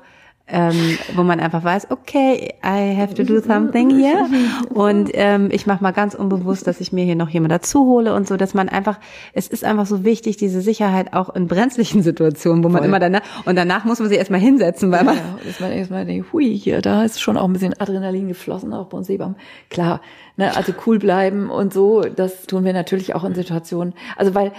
[0.53, 4.27] ähm, wo man einfach weiß, okay, I have to do something here
[4.71, 8.15] und ähm, ich mache mal ganz unbewusst, dass ich mir hier noch jemand dazu hole
[8.15, 8.99] und so, dass man einfach,
[9.33, 12.89] es ist einfach so wichtig, diese Sicherheit auch in brenzlichen Situationen, wo man Voll.
[12.89, 16.05] immer dann, und danach muss man sich erstmal hinsetzen, weil man, ja, dass man erstmal
[16.05, 19.37] denkt, hui, hier, da ist schon auch ein bisschen Adrenalin geflossen, auch bei uns Hebammen.
[19.69, 20.01] Klar,
[20.41, 23.93] Ne, also cool bleiben und so, das tun wir natürlich auch in Situationen.
[24.17, 24.53] Also weil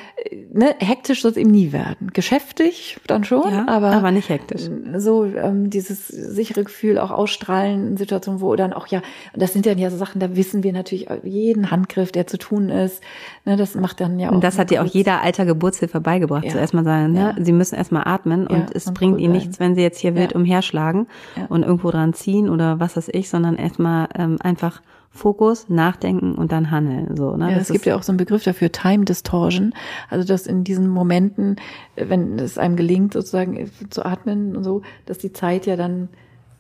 [0.54, 2.12] ne, hektisch soll es eben nie werden.
[2.14, 4.70] Geschäftig dann schon, ja, aber, aber nicht hektisch.
[4.98, 9.02] So ähm, dieses sichere Gefühl auch ausstrahlen in Situationen, wo dann auch ja,
[9.34, 12.38] und das sind dann ja so Sachen, da wissen wir natürlich jeden Handgriff, der zu
[12.38, 13.02] tun ist.
[13.46, 14.34] Ne, das macht dann ja auch.
[14.34, 16.46] Und das hat dir auch jeder alter Geburtshilfe beigebracht.
[16.46, 16.52] Ja.
[16.52, 17.44] Zuerst mal sagen, ne, ja.
[17.44, 21.08] sie müssen erstmal atmen und es bringt ihnen nichts, wenn sie jetzt hier wild umherschlagen
[21.50, 26.52] und irgendwo dran ziehen oder was weiß ich, sondern erstmal ähm, einfach Fokus, Nachdenken und
[26.54, 27.18] dann Handeln.
[27.18, 27.52] So, ne?
[27.52, 29.74] Ja, es gibt ja auch so einen Begriff dafür, Time Distortion.
[30.10, 31.58] Also dass in diesen Momenten,
[31.96, 36.08] wenn es einem gelingt, sozusagen zu atmen und so, dass die Zeit ja dann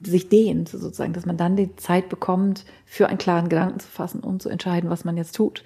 [0.03, 4.19] sich dehnt, sozusagen, dass man dann die Zeit bekommt, für einen klaren Gedanken zu fassen
[4.19, 5.63] und zu entscheiden, was man jetzt tut.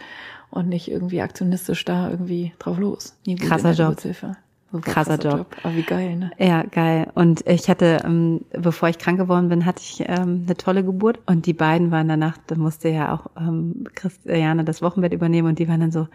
[0.51, 3.17] Und nicht irgendwie aktionistisch da irgendwie drauf los.
[3.25, 3.97] Nie Krasser Job.
[4.79, 5.37] Krasser, Job.
[5.37, 5.47] Job.
[5.63, 6.31] Aber wie geil, ne?
[6.37, 7.07] Ja, geil.
[7.15, 11.19] Und ich hatte, ähm, bevor ich krank geworden bin, hatte ich ähm, eine tolle Geburt.
[11.25, 15.59] Und die beiden waren danach, da musste ja auch ähm, Christiane das Wochenbett übernehmen und
[15.59, 16.07] die waren dann so,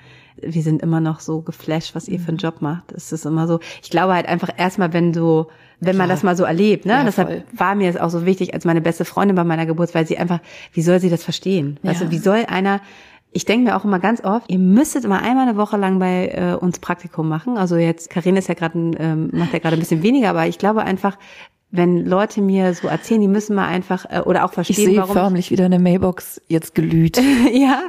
[0.43, 2.43] wir sind immer noch so geflasht, was ihr für einen mhm.
[2.43, 2.93] Job macht.
[2.93, 5.47] Es ist immer so, ich glaube halt einfach erstmal, wenn du,
[5.81, 6.93] wenn man das mal so erlebt, ne?
[6.93, 7.45] Ja, Deshalb voll.
[7.53, 10.19] war mir es auch so wichtig als meine beste Freundin bei meiner Geburt, weil sie
[10.19, 10.41] einfach,
[10.73, 11.79] wie soll sie das verstehen?
[11.83, 11.91] Ja.
[11.91, 12.81] Also wie soll einer
[13.33, 16.29] ich denke mir auch immer ganz oft, ihr müsstet mal einmal eine Woche lang bei
[16.29, 17.57] äh, uns Praktikum machen.
[17.57, 20.59] Also jetzt, Karin ist ja gerade, ähm, macht ja gerade ein bisschen weniger, aber ich
[20.59, 21.17] glaube einfach,
[21.73, 24.97] wenn Leute mir so erzählen, die müssen mal einfach äh, oder auch verstehen, ich sehe
[24.97, 27.21] warum förmlich wieder eine Mailbox jetzt glüht.
[27.53, 27.83] ja,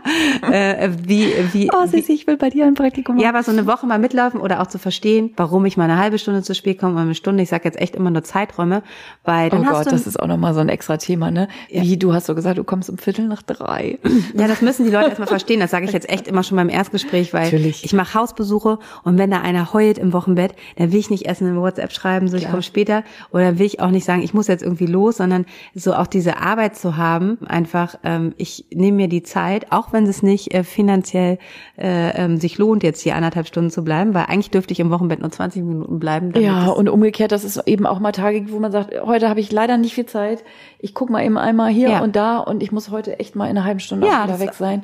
[0.52, 3.66] äh, wie wie Oh, Sissi, ich will bei dir ein Praktikum ja, aber so eine
[3.66, 6.80] Woche mal mitlaufen oder auch zu verstehen, warum ich mal eine halbe Stunde zu spät
[6.80, 7.42] komme oder eine Stunde.
[7.42, 8.84] Ich sage jetzt echt immer nur Zeiträume,
[9.24, 11.48] weil dann Oh hast Gott, du das ist auch nochmal so ein extra Thema, ne?
[11.70, 13.98] Wie, du hast so gesagt, du kommst um Viertel nach drei.
[14.34, 15.60] Ja, das müssen die Leute erstmal verstehen.
[15.60, 17.84] Das sage ich jetzt echt immer schon beim Erstgespräch, weil Natürlich.
[17.84, 21.42] ich mache Hausbesuche und wenn da einer heult im Wochenbett, dann will ich nicht erst
[21.42, 24.48] eine WhatsApp schreiben, so ich komme später oder will ich auch nicht sagen, ich muss
[24.48, 29.08] jetzt irgendwie los, sondern so auch diese Arbeit zu haben, einfach ähm, ich nehme mir
[29.08, 31.38] die Zeit, auch wenn es nicht äh, finanziell
[31.78, 34.90] äh, ähm, sich lohnt, jetzt hier anderthalb Stunden zu bleiben, weil eigentlich dürfte ich im
[34.92, 36.34] Wochenbett nur 20 Minuten bleiben.
[36.40, 39.40] Ja, und umgekehrt, dass es eben auch mal Tage gibt, wo man sagt, heute habe
[39.40, 40.44] ich leider nicht viel Zeit.
[40.80, 42.02] Ich guck mal eben einmal hier Ja.
[42.02, 44.34] und da und ich muss heute echt mal in einer halben Stunde Ja, auch wieder
[44.34, 44.84] das- weg sein.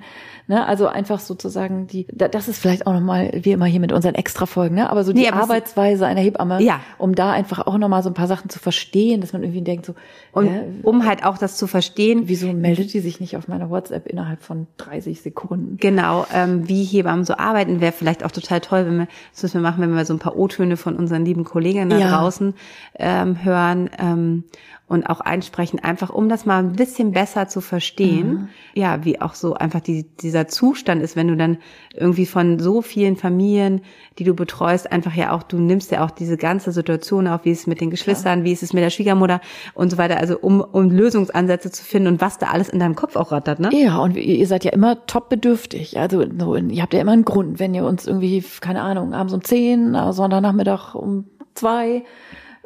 [0.50, 3.92] Ne, also einfach sozusagen die, da- das ist vielleicht auch nochmal, wie immer hier mit
[3.92, 4.90] unseren Extra-Folgen, ne?
[4.90, 6.80] aber so die Nee, aber Arbeitsweise einer Hebamme, Ja.
[6.98, 9.86] um da einfach auch nochmal so ein paar Sachen zu verstehen, dass man irgendwie denkt
[9.86, 9.94] so,
[10.32, 13.70] und hä, um halt auch das zu verstehen, wieso meldet die sich nicht auf meiner
[13.70, 15.76] WhatsApp innerhalb von 30 Sekunden?
[15.82, 19.62] Genau, ähm, wie Hebammen so arbeiten, wäre vielleicht auch total toll, wenn wir, das müssen
[19.62, 22.18] wir machen, wenn wir so ein paar O-Töne von unseren lieben Kolleginnen da Ja.
[22.18, 22.54] draußen
[22.98, 24.44] ähm, hören ähm,
[24.88, 28.30] und auch einsprechen, einfach um das mal ein bisschen besser zu verstehen.
[28.30, 28.48] Mhm.
[28.74, 31.58] Ja, wie auch so einfach die, dieser Zustand ist, wenn du dann
[31.94, 33.82] irgendwie von so vielen Familien,
[34.18, 37.52] die du betreust, einfach ja auch, du nimmst ja auch diese ganze Situation auf, wie
[37.52, 39.42] ist es mit den Geschwistern, wie ist es mit der Schwiegermutter
[39.74, 42.96] und so weiter, also um, um Lösungsansätze zu finden und was da alles in deinem
[42.96, 43.70] Kopf auch rattert, ne?
[43.74, 46.00] Ja, und ihr seid ja immer top bedürftig.
[46.00, 49.34] Also so, ihr habt ja immer einen Grund, wenn ihr uns irgendwie, keine Ahnung, abends
[49.34, 51.26] um 10, äh, Sonntagnachmittag um
[51.56, 52.04] zwei,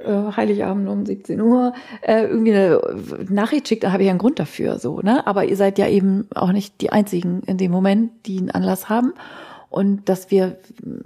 [0.05, 2.81] Heiligabend um 17 Uhr, äh, irgendwie eine
[3.29, 4.79] Nachricht schickt, dann habe ich ja einen Grund dafür.
[4.79, 5.25] so, ne?
[5.27, 8.89] Aber ihr seid ja eben auch nicht die einzigen in dem Moment, die einen Anlass
[8.89, 9.13] haben.
[9.69, 10.57] Und dass wir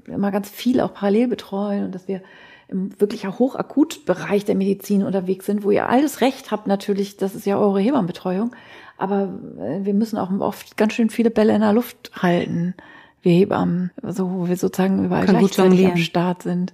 [0.07, 2.21] immer ganz viel auch parallel betreuen und dass wir
[2.67, 7.35] im wirklich auch Hochakutbereich der Medizin unterwegs sind, wo ihr alles Recht habt natürlich, das
[7.35, 8.55] ist ja eure Hebammenbetreuung.
[8.97, 9.29] Aber
[9.59, 12.73] äh, wir müssen auch oft ganz schön viele Bälle in der Luft halten,
[13.21, 15.97] wir Hebammen, so wo wir sozusagen überall gut gleichzeitig am.
[15.97, 16.73] Start sind.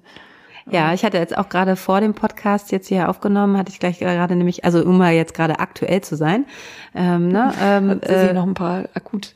[0.69, 3.99] Ja, ich hatte jetzt auch gerade vor dem Podcast jetzt hier aufgenommen, hatte ich gleich
[3.99, 6.45] gerade nämlich, also um mal jetzt gerade aktuell zu sein,
[6.93, 9.33] ähm, ne, ähm, Hat sie äh, noch ein paar akut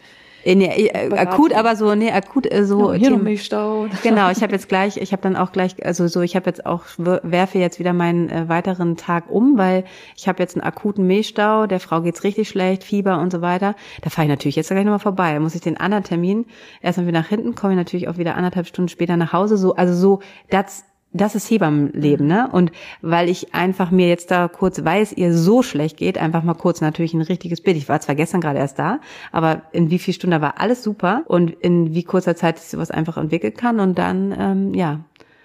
[0.54, 2.94] nee, äh, akut, aber so, nee, akut äh, so.
[2.94, 3.88] hier noch Themen- Milchstau.
[4.04, 6.66] Genau, ich habe jetzt gleich, ich habe dann auch gleich, also so, ich habe jetzt
[6.66, 11.08] auch werfe jetzt wieder meinen äh, weiteren Tag um, weil ich habe jetzt einen akuten
[11.08, 13.76] Milchstau, der Frau geht's richtig schlecht, Fieber und so weiter.
[14.02, 15.34] Da fahre ich natürlich jetzt gleich nochmal vorbei.
[15.34, 16.46] Da muss ich den anderen Termin
[16.82, 19.58] erstmal wieder nach hinten, komme ich natürlich auch wieder anderthalb Stunden später nach Hause.
[19.58, 20.20] So, also so,
[20.50, 20.84] das
[21.16, 22.50] das ist Hebammenleben, ne?
[22.52, 26.44] Und weil ich einfach mir jetzt da kurz, weil es ihr so schlecht geht, einfach
[26.44, 27.78] mal kurz natürlich ein richtiges Bild.
[27.78, 29.00] Ich war zwar gestern gerade erst da,
[29.32, 32.92] aber in wie viel Stunden war alles super und in wie kurzer Zeit sich sowas
[32.92, 35.00] einfach entwickeln kann und dann, ähm, ja,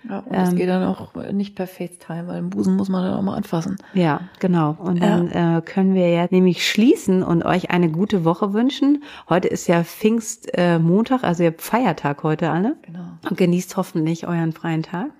[0.08, 3.14] Ja, und das geht dann auch nicht per FaceTime, weil den Busen muss man dann
[3.14, 3.76] auch mal anfassen.
[3.92, 4.76] Ja, genau.
[4.78, 9.02] Und dann äh, können wir ja nämlich schließen und euch eine gute Woche wünschen.
[9.28, 12.76] Heute ist ja Pfingstmontag, äh, also ihr habt Feiertag heute alle.
[12.82, 13.18] Genau.
[13.28, 15.10] Und genießt hoffentlich euren freien Tag.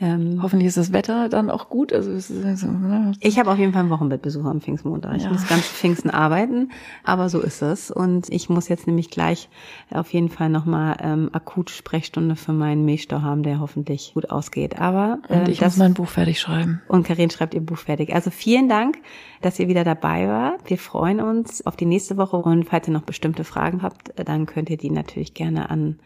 [0.00, 1.92] Ähm, Hoffentlich ist das Wetter dann auch gut.
[1.92, 3.12] Also ist ne?
[3.20, 5.16] ich habe auf jeden Fall einen Wochenbettbesuch am Pfingstmontag.
[5.16, 5.30] Ich Ja.
[5.30, 6.72] muss ganz Pfingsten arbeiten,
[7.04, 7.92] aber so ist es.
[7.92, 9.48] Und ich muss jetzt nämlich gleich
[9.90, 14.80] auf jeden Fall nochmal ähm, akut Sprechstunde für meinen Milchstau haben, der hoffentlich gut ausgeht.
[14.80, 16.82] Aber äh, Und ich das muss mein Buch fertig schreiben.
[16.88, 18.12] Und Karin schreibt ihr Buch fertig.
[18.12, 18.98] Also vielen Dank,
[19.42, 20.68] dass ihr wieder dabei wart.
[20.68, 22.36] Wir freuen uns auf die nächste Woche.
[22.36, 26.00] Und falls ihr noch bestimmte Fragen habt, dann könnt ihr die natürlich gerne an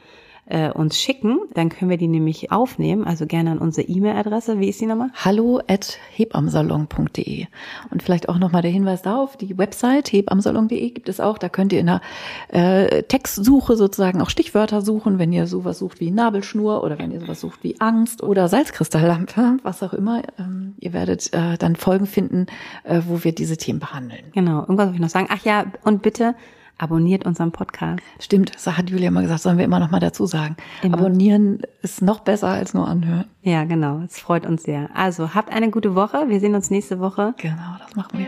[0.48, 1.38] äh, uns schicken.
[1.54, 3.04] Dann können wir die nämlich aufnehmen.
[3.04, 4.60] Also gerne an unsere E-Mail-Adresse.
[4.60, 5.10] Wie ist die nochmal?
[5.14, 7.46] hallo at hebamsalon.de.
[7.90, 11.38] Und vielleicht auch nochmal der Hinweis darauf, die Website hebamsalon.de gibt es auch.
[11.38, 12.00] Da könnt ihr in der
[12.48, 17.20] äh, Textsuche sozusagen auch Stichwörter suchen, wenn ihr sowas sucht wie Nabelschnur oder wenn ihr
[17.20, 20.22] sowas sucht wie Angst oder Salzkristalllampe, was auch immer.
[20.38, 22.46] Ähm, ihr werdet äh, dann Folgen finden,
[22.84, 24.22] äh, wo wir diese Themen behandeln.
[24.32, 24.60] Genau.
[24.60, 25.28] Irgendwas soll ich noch sagen.
[25.30, 26.34] Ach ja, und bitte
[26.78, 28.00] abonniert unseren Podcast.
[28.20, 30.56] Stimmt, das hat Julia mal gesagt, sollen wir immer noch mal dazu sagen.
[30.82, 30.98] Immer.
[30.98, 33.24] Abonnieren ist noch besser als nur anhören.
[33.42, 34.00] Ja, genau.
[34.04, 34.88] Es freut uns sehr.
[34.94, 36.24] Also habt eine gute Woche.
[36.28, 37.34] Wir sehen uns nächste Woche.
[37.38, 38.26] Genau, das machen wir.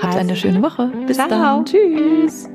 [0.00, 0.90] Habt Also, eine schöne Woche.
[1.06, 1.28] Bis ciao.
[1.28, 1.64] dann.
[1.66, 2.48] Tschüss.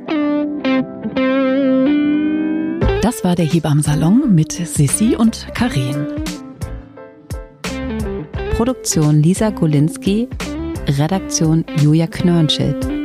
[3.01, 6.07] Das war der Hebammsalon mit Sissi und Karin.
[8.55, 10.27] Produktion Lisa Golinski,
[10.97, 12.98] Redaktion Julia Knörnschild.